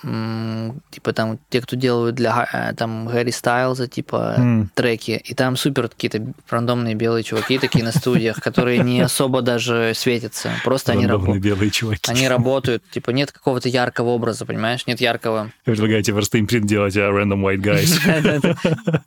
[0.90, 4.70] типа там те, кто делают для э, там Гарри Стайлза, типа М.
[4.74, 9.92] треки, и там супер какие-то рандомные белые чуваки такие на студиях, которые не особо даже
[9.94, 11.42] светятся, просто они работают.
[11.42, 12.10] белые чуваки.
[12.10, 15.50] Они работают, типа нет какого-то яркого образа, понимаешь, нет яркого.
[15.66, 18.21] Я предлагаю тебе просто импринт делать, а random white guys.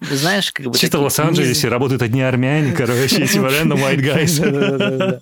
[0.02, 5.22] Знаешь, как бы Чисто в Лос-Анджелесе работают одни армяне, короче, типа random white guys.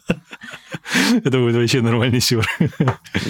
[1.24, 2.46] Это будет вообще нормальный сюр.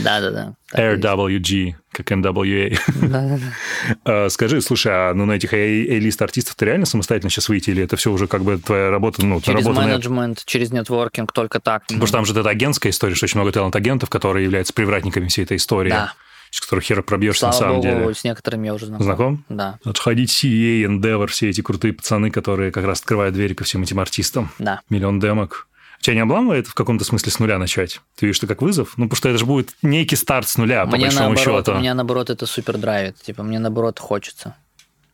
[0.04, 0.54] Да-да-да.
[0.74, 2.80] RWG, как NWA.
[3.02, 3.96] Да-да-да.
[4.06, 7.84] А, Скажи, слушай, а ну на этих A-лист артистов ты реально самостоятельно сейчас выйти, или
[7.84, 11.84] это все уже как бы твоя работа, ну, Через менеджмент, через нетворкинг, только так.
[11.88, 15.44] Потому что там же это агентская история, что очень много талант-агентов, которые являются привратниками всей
[15.44, 16.14] этой истории, Да.
[16.56, 18.14] С которых хер пробьешься на Слава самом богу, деле.
[18.16, 19.04] с некоторыми я уже знаком.
[19.06, 19.46] Знаком?
[19.50, 23.82] Да, Отходить CA, Endeavor, все эти крутые пацаны, которые как раз открывают двери ко всем
[23.84, 24.52] этим артистам.
[24.60, 24.82] да.
[24.90, 25.68] Миллион демок.
[26.02, 28.02] Тебя не обламывает в каком-то смысле с нуля начать?
[28.18, 28.94] Ты видишь это как вызов?
[28.98, 31.80] Ну, потому что это же будет некий старт с нуля, по Мне большому наоборот, счету.
[31.80, 33.16] меня наоборот это супер драйвит.
[33.22, 34.56] Типа, мне наоборот хочется.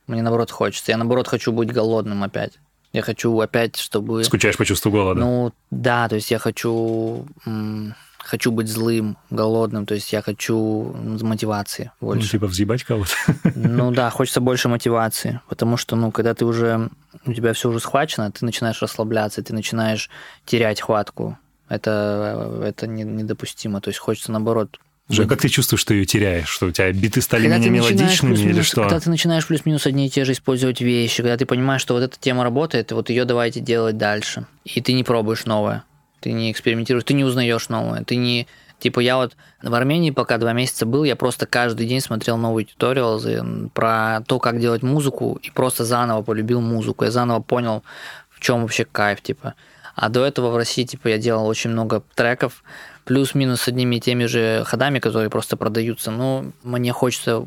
[0.08, 0.92] Мне наоборот хочется.
[0.92, 2.54] Я наоборот хочу быть голодным опять.
[2.92, 4.24] Я хочу опять, чтобы...
[4.24, 5.20] Скучаешь по чувству голода.
[5.22, 7.28] Ну, да, то есть я хочу...
[7.46, 12.32] м, Хочу быть злым, голодным, то есть я хочу мотивации Ну, больше.
[12.32, 13.12] типа взъебать кого-то.
[13.56, 16.90] Ну да, хочется больше мотивации, потому что, ну, когда ты уже,
[17.26, 20.10] у тебя все уже схвачено, ты начинаешь расслабляться, ты начинаешь
[20.46, 21.38] терять хватку.
[21.70, 23.80] Это, это не- недопустимо.
[23.82, 24.80] То есть хочется, наоборот,
[25.12, 26.48] Жень, как ты чувствуешь, что ее теряешь?
[26.48, 28.84] Что у тебя биты стали когда менее мелодичными или что?
[28.84, 32.04] Когда ты начинаешь плюс-минус одни и те же использовать вещи, когда ты понимаешь, что вот
[32.04, 34.46] эта тема работает, вот ее давайте делать дальше.
[34.66, 35.84] И ты не пробуешь новое,
[36.20, 38.48] ты не экспериментируешь, ты не узнаешь новое, ты не...
[38.80, 42.66] Типа я вот в Армении пока два месяца был, я просто каждый день смотрел новые
[42.66, 47.04] туториалы про то, как делать музыку, и просто заново полюбил музыку.
[47.04, 47.84] Я заново понял,
[48.30, 49.56] в чем вообще кайф, типа.
[49.96, 52.64] А до этого в России, типа, я делал очень много треков,
[53.04, 56.10] плюс-минус с одними и теми же ходами, которые просто продаются.
[56.10, 57.44] Но мне хочется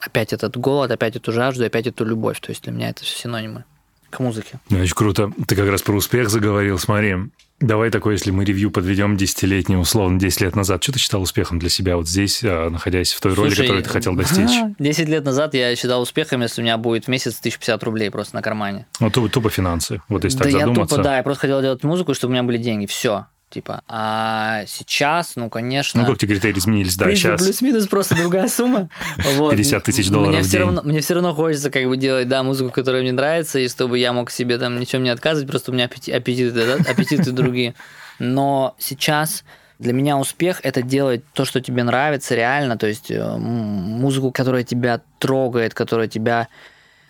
[0.00, 2.40] опять этот голод, опять эту жажду, опять эту любовь.
[2.40, 3.64] То есть для меня это все синонимы
[4.10, 4.60] к музыке.
[4.68, 5.32] Ну, Очень круто.
[5.46, 6.78] Ты как раз про успех заговорил.
[6.78, 7.16] Смотри,
[7.60, 10.82] давай такой, если мы ревью подведем десятилетний, условно, 10 лет назад.
[10.82, 13.84] Что ты считал успехом для себя вот здесь, а, находясь в той роли, Слушай, которую
[13.84, 14.50] ты хотел достичь?
[14.78, 18.34] 10 лет назад я считал успехом, если у меня будет в месяц 1050 рублей просто
[18.36, 18.86] на кармане.
[19.00, 20.02] Ну, тупо, тупо финансы.
[20.08, 20.96] Вот если да так я задуматься.
[20.96, 23.26] тупо, да, я просто хотел делать музыку, чтобы у меня были деньги, все.
[23.54, 26.00] Типа, а сейчас, ну, конечно...
[26.00, 26.96] Ну, как тебе критерии изменились?
[26.96, 27.40] Да, сейчас.
[27.40, 28.88] Плюс-минус просто другая сумма.
[29.36, 29.52] Вот.
[29.52, 30.60] 50 тысяч долларов мне в все день.
[30.66, 34.00] равно, Мне все равно хочется как бы делать, да, музыку, которая мне нравится, и чтобы
[34.00, 37.76] я мог себе там ничем не отказывать, просто у меня аппети- аппетиты, да, аппетиты другие.
[38.18, 39.44] Но сейчас
[39.78, 44.64] для меня успех– это делать то, что тебе нравится реально, то есть э, музыку, которая
[44.64, 46.48] тебя трогает, которая тебя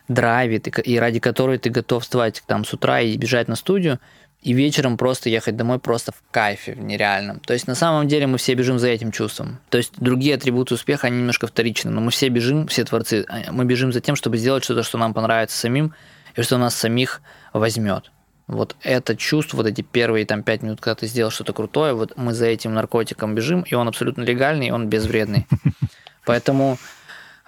[0.09, 3.99] драйвит, и ради которой ты готов вставать там с утра и бежать на студию,
[4.45, 7.41] и вечером просто ехать домой просто в кайфе, в нереальном.
[7.41, 9.59] То есть на самом деле мы все бежим за этим чувством.
[9.71, 13.51] То есть другие атрибуты успеха, они немножко вторичны, но мы все бежим, все творцы, а,
[13.53, 15.95] мы бежим за тем, чтобы сделать что-то, что нам понравится самим,
[16.37, 17.23] и что нас самих
[17.55, 18.13] возьмет.
[18.47, 22.13] Вот это чувство, вот эти первые там пять минут, когда ты сделал что-то крутое, вот
[22.17, 25.47] мы за этим наркотиком бежим, и он абсолютно легальный, и он безвредный.
[26.27, 26.77] Поэтому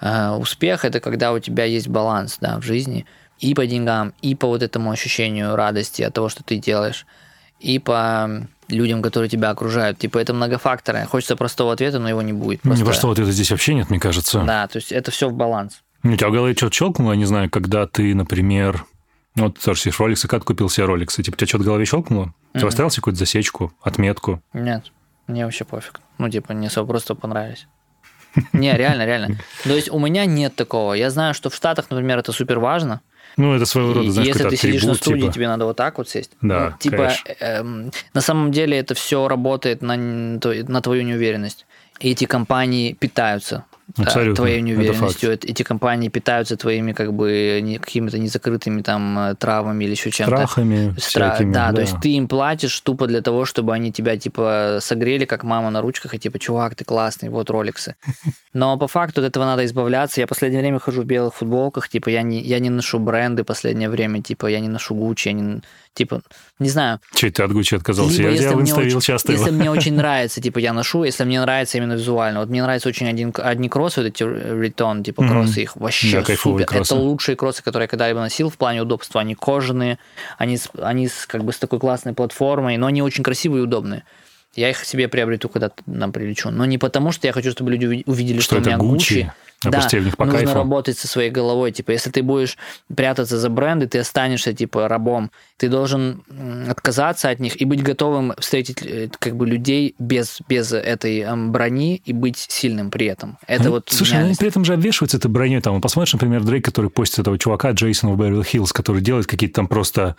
[0.01, 3.05] э, успех это когда у тебя есть баланс да, в жизни
[3.39, 7.05] и по деньгам, и по вот этому ощущению радости от того, что ты делаешь,
[7.59, 9.97] и по людям, которые тебя окружают.
[9.99, 11.05] Типа это многофакторное.
[11.05, 12.61] Хочется простого ответа, но его не будет.
[12.61, 14.43] Просто- что ответа здесь вообще нет, мне кажется.
[14.43, 15.81] Да, то есть это все в баланс.
[16.03, 18.85] У тебя в голове что-то щелкнуло, я не знаю, когда ты, например,
[19.35, 21.21] ну, вот ты тоже сидишь Rolex, как купил себе Rolex?
[21.21, 22.33] Типа, у тебя что-то в голове щелкнуло?
[22.53, 22.67] Ты Мгм.
[22.67, 24.41] поставил себе какую-то засечку, отметку?
[24.53, 24.91] Нет,
[25.27, 25.99] мне вообще пофиг.
[26.17, 27.67] Ну, типа, не особо просто понравились.
[28.53, 29.37] Не, реально, реально.
[29.63, 30.93] То есть у меня нет такого.
[30.93, 33.01] Я знаю, что в Штатах, например, это супер важно.
[33.37, 35.33] Ну, это своего рода, знаешь, если ты сидишь на атрибут, студии, типа.
[35.33, 36.31] тебе надо вот так вот сесть.
[36.41, 41.65] Да, Ну, типа, эм, на самом деле это все работает на, на твою неуверенность.
[41.99, 43.65] И эти компании питаются
[43.95, 45.31] Абсолютно, твоей это неуверенностью.
[45.31, 50.35] Эт- Эти компании питаются твоими как бы какими-то незакрытыми там э, травмами или еще чем-то.
[50.35, 51.75] Страхами Стра- всякими, да, да.
[51.75, 55.69] то есть ты им платишь тупо для того, чтобы они тебя типа согрели, как мама
[55.69, 57.95] на ручках, и типа, чувак, ты классный, вот роликсы.
[58.53, 60.19] Но по факту от этого надо избавляться.
[60.19, 63.43] Я в последнее время хожу в белых футболках, типа я не, я не ношу бренды
[63.43, 65.61] последнее время, типа я не ношу Гуччи, я не,
[65.93, 66.21] типа,
[66.59, 66.99] не знаю.
[67.13, 68.17] Че ты от Гуччи отказался?
[68.17, 69.57] Либо я если я в мне, инста видел очень, часто если его.
[69.57, 72.39] мне очень нравится, типа я ношу, если мне нравится именно визуально.
[72.39, 75.29] Вот мне нравится очень один, одни кроссы, вот эти Return, типа mm-hmm.
[75.29, 76.65] кроссы, их вообще да, супер.
[76.65, 76.93] Кроссы.
[76.93, 79.21] Это лучшие кроссы, которые я когда-либо носил в плане удобства.
[79.21, 79.99] Они кожаные,
[80.37, 84.03] они, они с, как бы с такой классной платформой, но они очень красивые и удобные.
[84.55, 86.49] Я их себе приобрету, когда нам прилечу.
[86.49, 89.29] Но не потому, что я хочу, чтобы люди увидели, что, что у меня Gucci.
[89.63, 90.53] Да, в них по нужно кайфу.
[90.53, 91.71] работать со своей головой.
[91.71, 92.57] Типа, если ты будешь
[92.95, 95.31] прятаться за бренды, ты останешься, типа, рабом.
[95.57, 96.23] Ты должен
[96.69, 102.01] отказаться от них и быть готовым встретить, э, как бы, людей без, без этой брони
[102.05, 103.39] и быть сильным при этом.
[103.47, 105.59] Это ну, вот Слушай, они при этом же обвешиваются этой броней.
[105.59, 109.55] Там, посмотришь, например, Дрейк, который постит этого чувака Джейсона в Берри Хиллз, который делает какие-то
[109.55, 110.15] там просто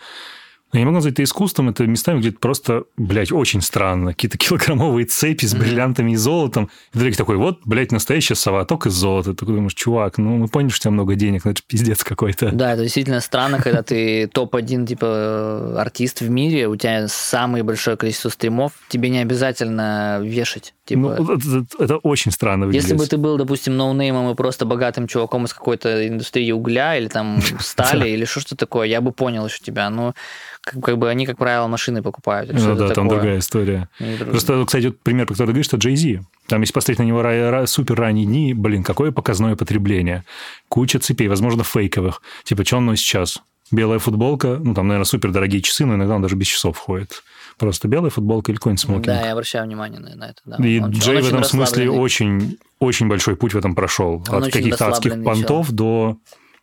[0.71, 4.13] я не могу назвать это искусством, это местами выглядит просто, блядь, очень странно.
[4.13, 6.69] Какие-то килограммовые цепи с бриллиантами и золотом.
[6.93, 9.31] И ты такой, вот, блядь, настоящий соваток из золота.
[9.31, 12.03] Ты такой думаешь, чувак, ну мы поняли, что у тебя много денег, но это пиздец
[12.03, 12.51] какой-то.
[12.51, 17.97] Да, это действительно странно, когда ты топ-1, типа, артист в мире, у тебя самое большое
[17.97, 20.73] количество стримов, тебе не обязательно вешать.
[20.89, 22.83] Типа, ну, это, это очень странно выглядит.
[22.83, 27.07] Если бы ты был, допустим, ноунеймом и просто богатым чуваком из какой-то индустрии угля или
[27.07, 29.87] там стали или что-то такое, я бы понял еще тебя.
[29.91, 30.15] Но
[30.61, 32.51] как, как бы они, как правило, машины покупают.
[32.51, 33.09] Ну да, там такое.
[33.09, 33.87] другая история.
[34.31, 36.23] Просто, кстати, вот пример, про который ты говоришь, что Jay-Z.
[36.47, 40.23] Там, если посмотреть на него супер ранние дни, блин, какое показное потребление.
[40.69, 42.23] Куча цепей, возможно, фейковых.
[42.45, 43.43] Типа, что он носит сейчас?
[43.71, 47.21] Белая футболка, ну, там, наверное, супер дорогие часы, но иногда он даже без часов ходит.
[47.59, 49.05] Просто белая футболка или какой-нибудь смокинг.
[49.05, 50.41] Да, я обращаю внимание на, это.
[50.45, 50.55] Да.
[50.63, 54.23] И он, Джей он в этом смысле очень, очень большой путь в этом прошел.
[54.29, 56.17] Он От каких-то адских понтов до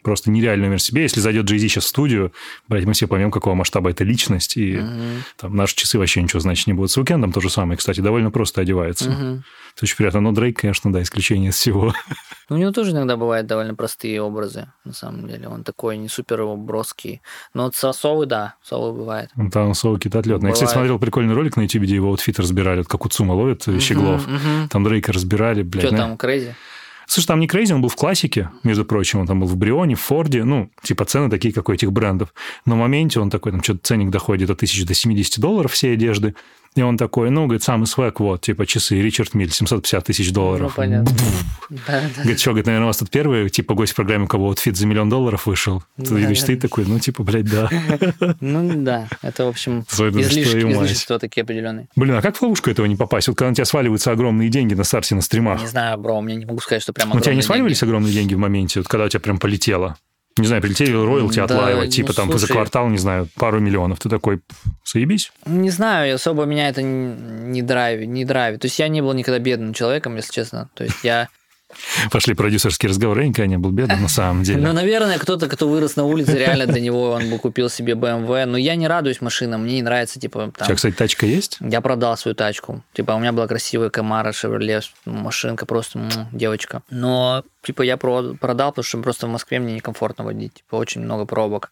[0.07, 1.03] просто нереальную умер себе.
[1.03, 2.33] Если зайдет Jay-Z сейчас в студию,
[2.69, 5.19] блядь, мы все поймем, какого масштаба это личность, и uh-huh.
[5.37, 6.93] там наши часы вообще ничего значить не будут.
[6.93, 9.11] С Уикендом то же самое, кстати, довольно просто одевается.
[9.11, 9.39] Uh-huh.
[9.75, 10.21] Это очень приятно.
[10.21, 11.93] Но Дрейк, конечно, да, исключение из всего.
[12.49, 15.49] Ну, у него тоже иногда бывают довольно простые образы, на самом деле.
[15.49, 17.21] Он такой не супер броский.
[17.53, 19.31] Но вот совы, да, совы бывает.
[19.53, 20.51] Там совы какие-то отлетные.
[20.51, 23.33] Я, кстати, смотрел прикольный ролик на YouTube, где его outfit разбирали, вот как у Цума
[23.33, 24.25] ловит uh-huh, Щеглов.
[24.71, 25.87] Там Дрейка разбирали, блядь.
[25.87, 26.55] Что там, crazy?
[27.07, 29.95] Слушай, там не crazy, он был в классике, между прочим, он там был в Брионе,
[29.95, 32.35] в Форде, ну, типа цены такие, как у этих брендов.
[32.65, 35.93] Но в моменте он такой, там что-то ценник доходит до 1000 до 70 долларов все
[35.93, 36.35] одежды.
[36.77, 40.73] И он такой, ну, говорит, самый свек, вот, типа часы, Ричард Миль, 750 тысяч долларов.
[40.77, 41.11] Ну, понятно.
[42.19, 44.61] Говорит, что, говорит, наверное, у вас тут первый, типа, гость в программе, у кого вот
[44.61, 45.83] за миллион долларов вышел.
[45.97, 47.71] Ты видишь, ты такой, ну, типа, блядь, да.
[48.41, 51.89] Ну, да, это, в общем, излишки, излишества такие определенные.
[51.97, 53.29] Блин, а как в ловушку этого не попасть?
[53.29, 55.63] Вот когда у тебя сваливаются огромные деньги на старте на стримах.
[55.63, 58.35] Не знаю, бро, мне не могу сказать, что прям У тебя не сваливались огромные деньги
[58.35, 59.97] в моменте, вот когда у тебя прям полетело?
[60.39, 63.61] Не знаю, прилетели роялти от Лайва, ну, типа там слушай, за квартал, не знаю, пару
[63.61, 63.99] миллионов.
[63.99, 64.43] Ты такой,
[64.85, 65.33] заебись?
[65.47, 68.61] Не знаю, особо меня это не драйвит, не драйвит.
[68.61, 70.69] То есть я не был никогда бедным человеком, если честно.
[70.75, 71.29] То есть я
[72.11, 74.61] Пошли продюсерские разговоры, я никогда не был бедным на самом деле.
[74.61, 78.45] Ну, наверное, кто-то, кто вырос на улице, реально для него он бы купил себе BMW.
[78.45, 80.53] Но я не радуюсь машинам, мне не нравится, типа...
[80.57, 80.65] Там...
[80.65, 81.59] У тебя, кстати, тачка есть?
[81.61, 82.83] Я продал свою тачку.
[82.93, 86.83] Типа, у меня была красивая Камара, Шевроле, машинка просто, девочка.
[86.91, 90.55] Но, типа, я продал, потому что просто в Москве мне некомфортно водить.
[90.55, 91.71] Типа, очень много пробок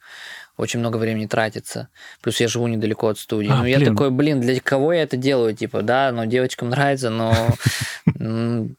[0.57, 1.89] очень много времени тратится.
[2.23, 3.51] Плюс я живу недалеко от студии.
[3.51, 5.55] А, ну, я такой, блин, для кого я это делаю?
[5.55, 7.35] Типа, да, но девочкам нравится, но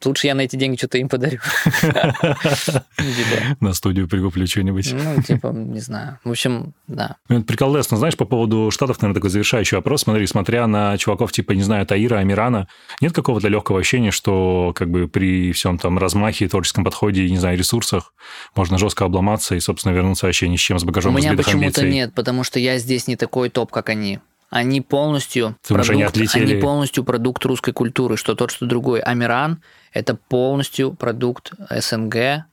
[0.05, 1.39] лучше я на эти деньги что-то им подарю.
[1.81, 3.57] Типа.
[3.59, 4.93] На студию прикуплю что-нибудь.
[4.93, 6.19] Ну, типа, не знаю.
[6.23, 7.17] В общем, да.
[7.27, 10.03] Прикол Лесно, знаешь, по поводу Штатов, наверное, такой завершающий вопрос.
[10.03, 12.67] Смотри, смотря на чуваков типа, не знаю, Таира, Амирана,
[13.01, 17.57] нет какого-то легкого ощущения, что как бы при всем там размахе, творческом подходе, не знаю,
[17.57, 18.13] ресурсах
[18.55, 22.13] можно жестко обломаться и, собственно, вернуться вообще ни с чем, с багажом разбитых почему-то нет,
[22.13, 24.19] потому что я здесь не такой топ, как они.
[24.49, 28.99] Они полностью, продукт, они, они полностью продукт русской культуры, что тот, что другой.
[28.99, 29.61] Амиран–
[29.93, 32.45] это полностью продукт СНГ,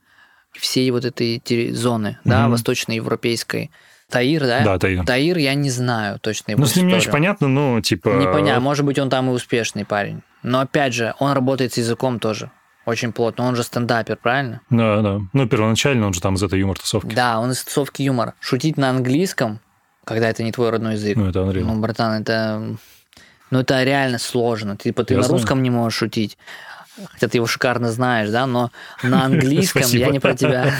[0.52, 2.30] всей вот этой зоны, угу.
[2.30, 3.70] да, восточноевропейской.
[4.10, 4.64] Таир, да?
[4.64, 5.04] Да, Таир.
[5.06, 8.10] Таир я не знаю точно его Ну, с ним не очень понятно, но типа...
[8.10, 10.22] Не понятно, может быть, он там и успешный парень.
[10.42, 12.50] Но опять же, он работает с языком тоже
[12.86, 13.44] очень плотно.
[13.44, 14.60] Он же стендапер, правильно?
[14.70, 15.20] Да, да.
[15.32, 17.14] Ну, первоначально он же там из этой юмор-тусовки.
[17.14, 18.34] Да, он из тусовки юмора.
[18.40, 19.60] Шутить на английском,
[20.04, 21.16] когда это не твой родной язык.
[21.16, 21.64] Ну, это Unreal.
[21.64, 22.76] Ну, братан, это...
[23.50, 24.76] Ну, это реально сложно.
[24.76, 25.38] Типа, ты Я на знаю.
[25.38, 26.38] русском не можешь шутить,
[27.12, 28.70] хотя ты его шикарно знаешь, да, но
[29.02, 30.72] на английском я не про тебя.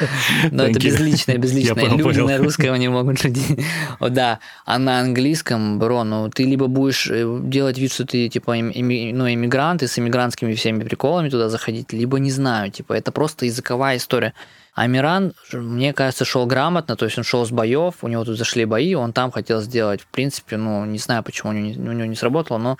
[0.50, 1.88] Но это безличное, безличное.
[1.96, 3.64] Люди на русском не могут шутить.
[4.00, 8.54] Да, а на английском, бро, ну ты либо будешь э, делать вид, что ты типа
[8.56, 13.46] ну, иммигрант, и с иммигрантскими всеми приколами туда заходить, либо не знаю, типа это просто
[13.46, 14.34] языковая история.
[14.74, 18.38] А Миран, мне кажется, шел грамотно, то есть он шел с боев, у него тут
[18.38, 21.90] зашли бои, он там хотел сделать, в принципе, ну, не знаю, почему у него не,
[21.90, 22.78] у него не сработало, но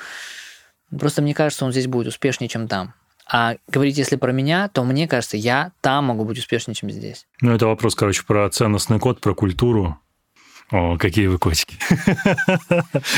[0.98, 2.94] Просто мне кажется, он здесь будет успешнее, чем там.
[3.32, 7.26] А говорить, если про меня, то мне кажется, я там могу быть успешнее, чем здесь.
[7.40, 9.98] Ну, это вопрос, короче, про ценностный код, про культуру.
[10.72, 11.76] О, какие вы котики.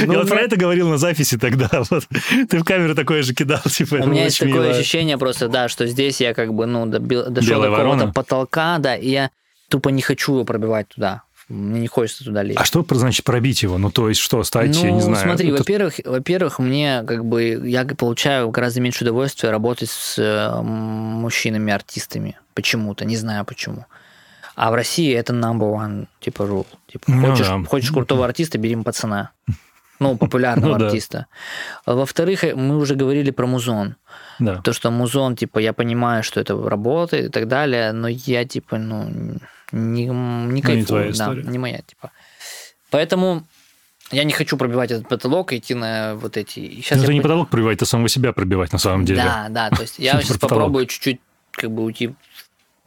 [0.06, 1.68] Ну, Я вот про это говорил на записи тогда.
[1.90, 2.06] Вот.
[2.48, 3.96] Ты в камеру такое же кидал, типа.
[3.96, 7.70] У меня есть такое ощущение просто, да, что здесь я как бы, ну, дошел до
[7.70, 9.30] какого-то потолка, да, и я
[9.68, 11.22] тупо не хочу его пробивать туда.
[11.52, 12.58] Мне не хочется туда лезть.
[12.58, 13.76] А что значит пробить его?
[13.76, 15.22] Ну, то есть что, стать, ну, я не знаю...
[15.22, 15.58] смотри, это...
[15.58, 17.60] во-первых, во-первых, мне как бы...
[17.64, 22.38] Я получаю гораздо меньше удовольствия работать с э, мужчинами-артистами.
[22.54, 23.84] Почему-то, не знаю почему.
[24.54, 26.66] А в России это number one, типа, rule.
[26.90, 27.62] Типа, ну, хочешь, да.
[27.64, 29.32] хочешь крутого артиста, бери пацана.
[29.98, 31.26] Ну, популярного ну, артиста.
[31.86, 31.94] Да.
[31.94, 33.96] Во-вторых, мы уже говорили про музон.
[34.38, 34.62] Да.
[34.62, 38.78] То, что музон, типа, я понимаю, что это работает и так далее, но я, типа,
[38.78, 39.38] ну,
[39.72, 40.78] не, не кайфую.
[40.78, 41.42] Не твоя история.
[41.42, 42.12] Да, не моя, типа.
[42.90, 43.46] Поэтому
[44.10, 46.60] я не хочу пробивать этот потолок и идти на вот эти...
[46.76, 47.14] Сейчас это я...
[47.14, 49.22] не потолок пробивать, это самого себя пробивать на самом деле.
[49.22, 51.20] Да, да, то есть я сейчас попробую чуть-чуть
[51.52, 52.14] как бы уйти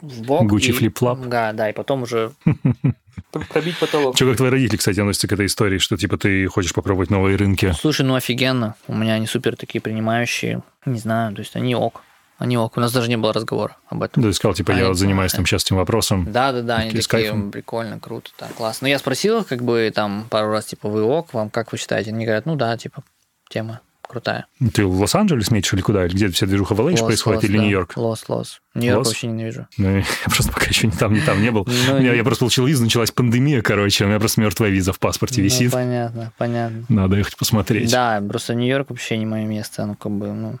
[0.00, 0.46] в бок.
[0.46, 1.26] Гуччи флип-флап.
[1.26, 2.32] Да, да, и потом уже
[3.30, 4.14] пробить потолок.
[4.16, 7.36] Че, как твои родители, кстати, относятся к этой истории, что типа ты хочешь попробовать новые
[7.36, 7.72] рынки?
[7.80, 8.76] Слушай, ну офигенно.
[8.86, 10.62] У меня они супер такие принимающие.
[10.84, 12.02] Не знаю, то есть они ок.
[12.38, 12.76] Они ок.
[12.76, 14.22] У нас даже не было разговора об этом.
[14.22, 16.30] Да, ты сказал, типа, а я вот занимаюсь там сейчас этим вопросом.
[16.30, 17.50] Да, да, да, они такие, кайфом.
[17.50, 18.84] прикольно, круто, так, классно.
[18.84, 22.10] Но я спросил, как бы, там, пару раз, типа, вы ок, вам как вы считаете?
[22.10, 23.02] Они говорят, ну да, типа,
[23.48, 24.46] тема крутая.
[24.72, 26.06] Ты в Лос-Анджелес метишь или куда?
[26.06, 27.62] Или где вся движуха в LA происходит, или да.
[27.64, 27.96] Нью-Йорк?
[27.96, 28.60] Лос, Лос.
[28.74, 29.66] Нью-Йорк вообще ненавижу.
[29.78, 31.66] Ну, я просто пока еще ни там, ни там не был.
[31.66, 34.98] Ну, я, я просто получил визу, началась пандемия, короче, у меня просто мертвая виза в
[34.98, 35.72] паспорте ну, висит.
[35.72, 36.84] понятно, понятно.
[36.88, 37.90] Надо ехать посмотреть.
[37.90, 40.58] Да, просто Нью-Йорк вообще не мое место, ну, как бы, ну...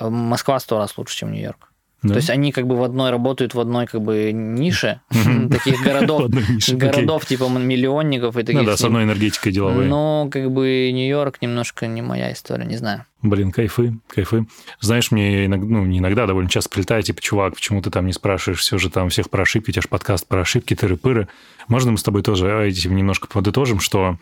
[0.00, 1.68] Москва сто раз лучше, чем Нью-Йорк.
[2.02, 2.10] Да?
[2.10, 5.00] То есть они как бы в одной работают в одной как бы нише
[5.50, 6.30] таких городов,
[6.68, 8.60] городов типа миллионников и таких.
[8.60, 9.86] Ну да, с одной энергетикой деловой.
[9.86, 13.04] Но как бы Нью-Йорк немножко не моя история, не знаю.
[13.20, 14.46] Блин, кайфы, кайфы.
[14.78, 18.12] Знаешь, мне иногда, ну, не иногда, довольно часто прилетает, типа, чувак, почему ты там не
[18.12, 21.26] спрашиваешь все же там всех про ошибки, у тебя же подкаст про ошибки, тыры-пыры.
[21.66, 24.18] Можно мы с тобой тоже а, немножко подытожим, что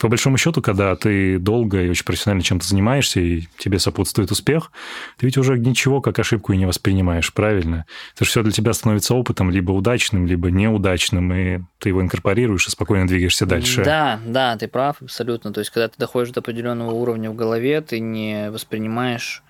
[0.00, 4.72] по большому счету, когда ты долго и очень профессионально чем-то занимаешься, и тебе сопутствует успех,
[5.18, 7.86] ты ведь уже ничего как ошибку и не воспринимаешь, правильно?
[8.14, 12.66] Это же все для тебя становится опытом, либо удачным, либо неудачным, и ты его инкорпорируешь
[12.66, 13.84] и спокойно двигаешься дальше.
[13.84, 15.52] Да, да, ты прав абсолютно.
[15.52, 19.42] То есть, когда ты доходишь до определенного уровня в голове, ты не воспринимаешь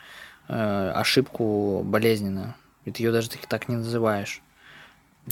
[0.49, 2.57] э, ошибку болезненно.
[2.85, 4.43] И ты ее даже так не называешь.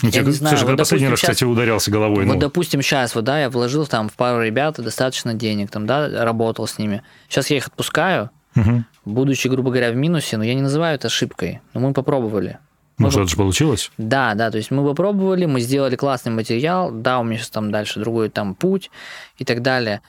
[0.01, 2.25] Ну, я не знаю, слушай, вот, когда последний раз, сейчас, кстати, ударялся головой?
[2.25, 2.41] Вот, ну...
[2.41, 6.67] допустим, сейчас, вот, да, я вложил там в пару ребят достаточно денег, там, да, работал
[6.67, 7.03] с ними.
[7.29, 8.85] Сейчас я их отпускаю, угу.
[9.05, 11.61] будучи, грубо говоря, в минусе, но я не называю это ошибкой.
[11.75, 12.59] Но мы попробовали.
[12.99, 13.91] Ну, что-то же получилось?
[13.99, 17.71] Да, да, то есть мы попробовали, мы сделали классный материал, да, у меня сейчас там
[17.71, 18.91] дальше другой там путь
[19.37, 20.01] и так далее.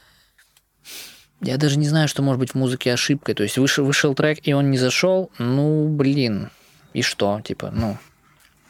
[1.41, 3.35] Я даже не знаю, что может быть в музыке ошибкой.
[3.35, 6.49] То есть вышел, вышел трек, и он не зашел, ну, блин,
[6.93, 7.97] и что, типа, ну,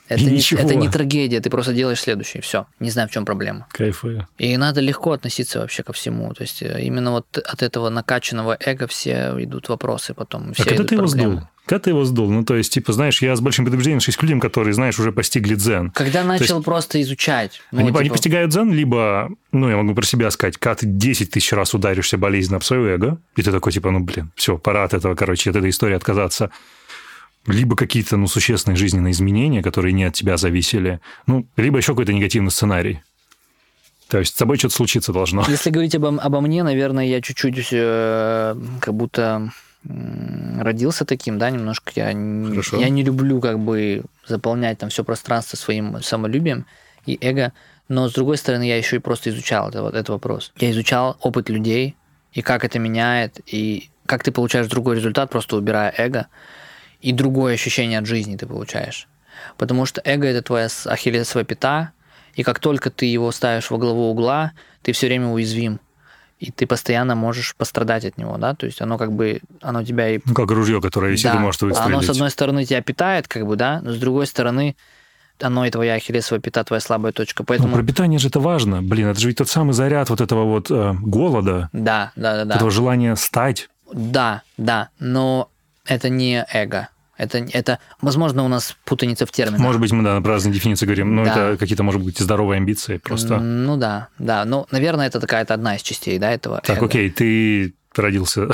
[0.10, 2.66] это не, это не трагедия, ты просто делаешь следующее, все.
[2.80, 3.68] Не знаю, в чем проблема.
[3.72, 4.28] Кайфую.
[4.38, 6.34] И надо легко относиться вообще ко всему.
[6.34, 10.54] То есть э, именно вот от этого накачанного эго все идут вопросы потом.
[10.54, 11.22] Все а когда ты проблемы.
[11.22, 11.48] его сдул?
[11.66, 12.30] Когда ты его сдул?
[12.30, 15.14] Ну, то есть, типа, знаешь, я с большим предубеждением отношусь к людям, которые, знаешь, уже
[15.14, 15.92] постигли дзен.
[15.92, 17.62] Когда начал есть, просто изучать.
[17.72, 18.00] Ну, они, типа...
[18.02, 21.74] они постигают дзен, либо, ну, я могу про себя сказать, когда ты 10 тысяч раз
[21.74, 25.16] ударишься болезненно об свое эго, и ты такой, типа, ну, блин, все, пора от этого,
[25.16, 26.52] короче, от этой истории отказаться
[27.48, 32.14] либо какие-то ну, существенные жизненные изменения, которые не от тебя зависели, ну, либо еще какой-то
[32.14, 33.02] негативный сценарий.
[34.08, 35.44] То есть с тобой что-то случиться должно.
[35.48, 39.52] Если говорить обо, обо мне, наверное, я чуть-чуть э, как будто
[40.60, 41.92] родился таким, да, немножко.
[41.96, 42.14] Я,
[42.50, 42.78] Хорошо.
[42.78, 46.66] я не люблю как бы заполнять там все пространство своим самолюбием
[47.06, 47.52] и эго,
[47.90, 50.54] но с другой стороны, я еще и просто изучал это, вот, этот вопрос.
[50.58, 51.96] Я изучал опыт людей
[52.32, 56.28] и как это меняет, и как ты получаешь другой результат, просто убирая эго
[57.04, 59.08] и другое ощущение от жизни ты получаешь.
[59.58, 61.92] Потому что эго– это твоя ахиллесовая пята,
[62.34, 65.80] и как только ты его ставишь во главу угла, ты все время уязвим.
[66.40, 70.10] И ты постоянно можешь пострадать от него, да, то есть оно как бы, оно тебя
[70.10, 70.20] и...
[70.26, 71.38] Ну, как ружье, которое висит да.
[71.38, 71.94] и может выстрелить.
[71.94, 74.76] Оно, с одной стороны, тебя питает, как бы, да, но с другой стороны,
[75.40, 77.44] оно и твоя ахиллесовая пята, твоя слабая точка.
[77.44, 77.70] Поэтому...
[77.70, 78.82] Ну, про питание же это важно.
[78.82, 81.70] Блин, это же ведь тот самый заряд вот этого вот э, голода.
[81.74, 82.56] Да, да, да, да.
[82.56, 83.70] Этого желания стать.
[83.94, 85.50] Да, да, но
[85.86, 86.90] это не эго.
[87.18, 89.60] Это, это, возможно, у нас путаница в терминах.
[89.60, 91.32] Может быть, мы да, про разные дефиниции говорим, но да.
[91.32, 93.40] это какие-то, может быть, здоровые амбиции просто.
[93.40, 94.46] Ну да, да.
[94.46, 96.62] Ну, наверное, это какая-то одна из частей, да, этого.
[96.66, 96.88] Так, эго.
[96.88, 98.50] окей, ты родился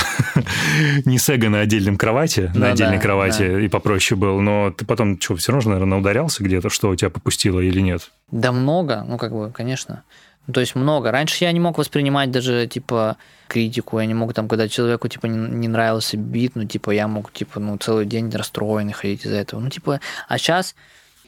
[1.05, 3.61] не с эго на отдельном кровати, ну, на отдельной да, кровати, да.
[3.61, 7.09] и попроще был, но ты потом что, все равно, наверное, ударялся где-то, что у тебя
[7.09, 8.11] попустило или нет?
[8.31, 10.03] Да много, ну, как бы, конечно.
[10.49, 11.11] Ну, то есть много.
[11.11, 15.27] Раньше я не мог воспринимать даже, типа, критику, я не мог там, когда человеку, типа,
[15.27, 19.35] не, не нравился бит, ну, типа, я мог, типа, ну, целый день расстроенный ходить из-за
[19.35, 19.59] этого.
[19.59, 20.73] Ну, типа, а сейчас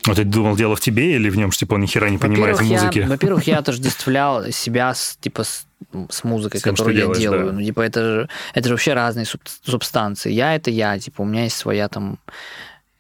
[0.08, 2.18] Вот ты думал, дело в тебе или в нем, что типа он ни хера не
[2.18, 3.02] понимает в музыке?
[3.02, 5.68] Я, во-первых, я отождествлял себя с, типа, с,
[6.10, 7.46] с музыкой, с тем, которую я делаешь, делаю.
[7.46, 7.52] Да.
[7.52, 10.32] Ну, типа, это же, это же вообще разные суб, субстанции.
[10.32, 12.18] Я это я, типа, у меня есть своя там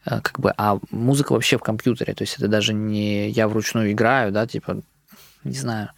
[0.06, 3.92] э, как бы, а музыка вообще в компьютере, то есть это даже не я вручную
[3.92, 4.84] играю, да, типа,
[5.44, 5.90] не знаю.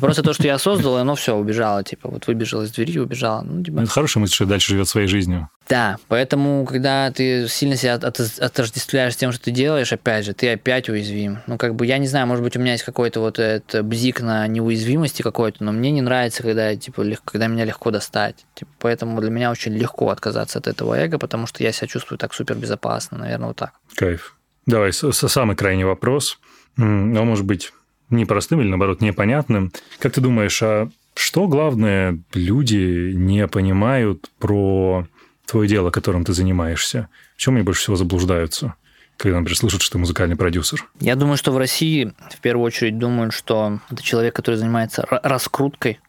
[0.00, 3.42] Просто то, что я создал, оно все убежало, типа, вот выбежал из двери, убежало.
[3.42, 3.80] Ну, типа...
[3.80, 5.48] Это хорошая мысль, что дальше живет своей жизнью.
[5.68, 10.50] Да, поэтому, когда ты сильно себя отождествляешь с тем, что ты делаешь, опять же, ты
[10.52, 11.38] опять уязвим.
[11.46, 14.20] Ну, как бы, я не знаю, может быть, у меня есть какой-то вот этот бзик
[14.20, 18.46] на неуязвимости какой-то, но мне не нравится, когда, типа, легко, когда меня легко достать.
[18.54, 22.18] Типа, поэтому для меня очень легко отказаться от этого эго, потому что я себя чувствую
[22.18, 23.72] так супер безопасно, наверное, вот так.
[23.94, 24.36] Кайф.
[24.66, 26.38] Давай, самый крайний вопрос.
[26.76, 27.72] Ну, может быть,
[28.10, 29.72] непростым или, наоборот, непонятным.
[29.98, 35.06] Как ты думаешь, а что главное люди не понимают про
[35.46, 37.08] твое дело, которым ты занимаешься?
[37.36, 38.74] В чем они больше всего заблуждаются?
[39.20, 40.88] когда, например, слышат, что ты музыкальный продюсер?
[40.98, 46.00] Я думаю, что в России в первую очередь думают, что это человек, который занимается раскруткой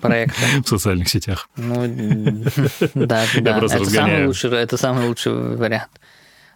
[0.00, 0.40] проекта.
[0.64, 1.48] В социальных сетях.
[1.56, 1.86] Ну,
[2.94, 3.58] да, да.
[3.58, 5.90] Это самый, лучший, это самый лучший вариант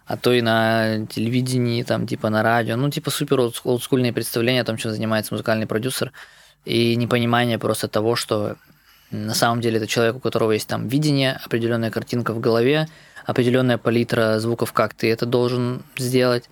[0.07, 4.65] а то и на телевидении, там, типа на радио, ну, типа супер олдскульные представления о
[4.65, 6.13] том, чем занимается музыкальный продюсер,
[6.63, 8.55] и непонимание просто того, что
[9.11, 12.87] на самом деле это человек, у которого есть там видение, определенная картинка в голове,
[13.25, 16.49] определенная палитра звуков, как ты это должен сделать,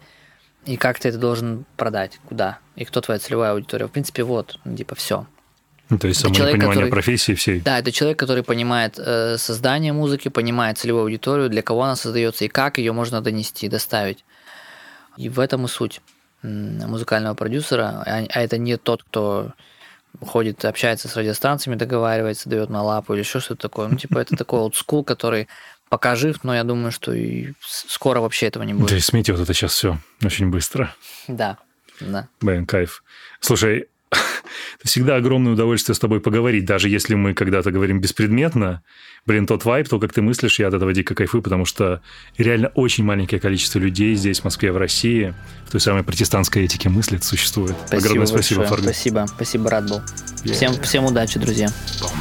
[0.65, 3.87] и как ты это должен продать, куда, и кто твоя целевая аудитория.
[3.87, 5.27] В принципе, вот, типа, все.
[5.89, 7.59] Ну, то есть само человек, понимание который, профессии всей.
[7.61, 12.45] Да, это человек, который понимает э, создание музыки, понимает целевую аудиторию, для кого она создается
[12.45, 14.25] и как ее можно донести, доставить.
[15.17, 16.01] И в этом и суть
[16.45, 18.03] музыкального продюсера.
[18.05, 19.53] А, а это не тот, кто
[20.21, 23.87] ходит, общается с радиостанциями, договаривается, дает на лапу или еще что-то такое.
[23.87, 25.47] Ну, типа, это такой олдскул, который
[25.89, 28.89] пока жив, но я думаю, что и скоро вообще этого не будет.
[28.89, 30.93] Да и сметет это сейчас все очень быстро.
[31.27, 31.57] Да,
[31.99, 32.27] да.
[32.41, 33.03] Блин, кайф.
[33.39, 33.87] Слушай,
[34.83, 38.83] всегда огромное удовольствие с тобой поговорить, даже если мы когда-то говорим беспредметно.
[39.25, 42.01] Блин, тот вайп, то, как ты мыслишь, я от этого дико кайфую, потому что
[42.37, 45.33] реально очень маленькое количество людей здесь, в Москве, в России,
[45.67, 47.75] в той самой протестантской этике мыслит, существует.
[47.87, 48.83] Спасибо Огромное спасибо, Фаргу.
[48.83, 50.01] Спасибо, спасибо, рад был.
[50.43, 50.53] Yeah.
[50.53, 51.69] Всем, всем удачи, друзья.
[52.01, 52.11] Бал.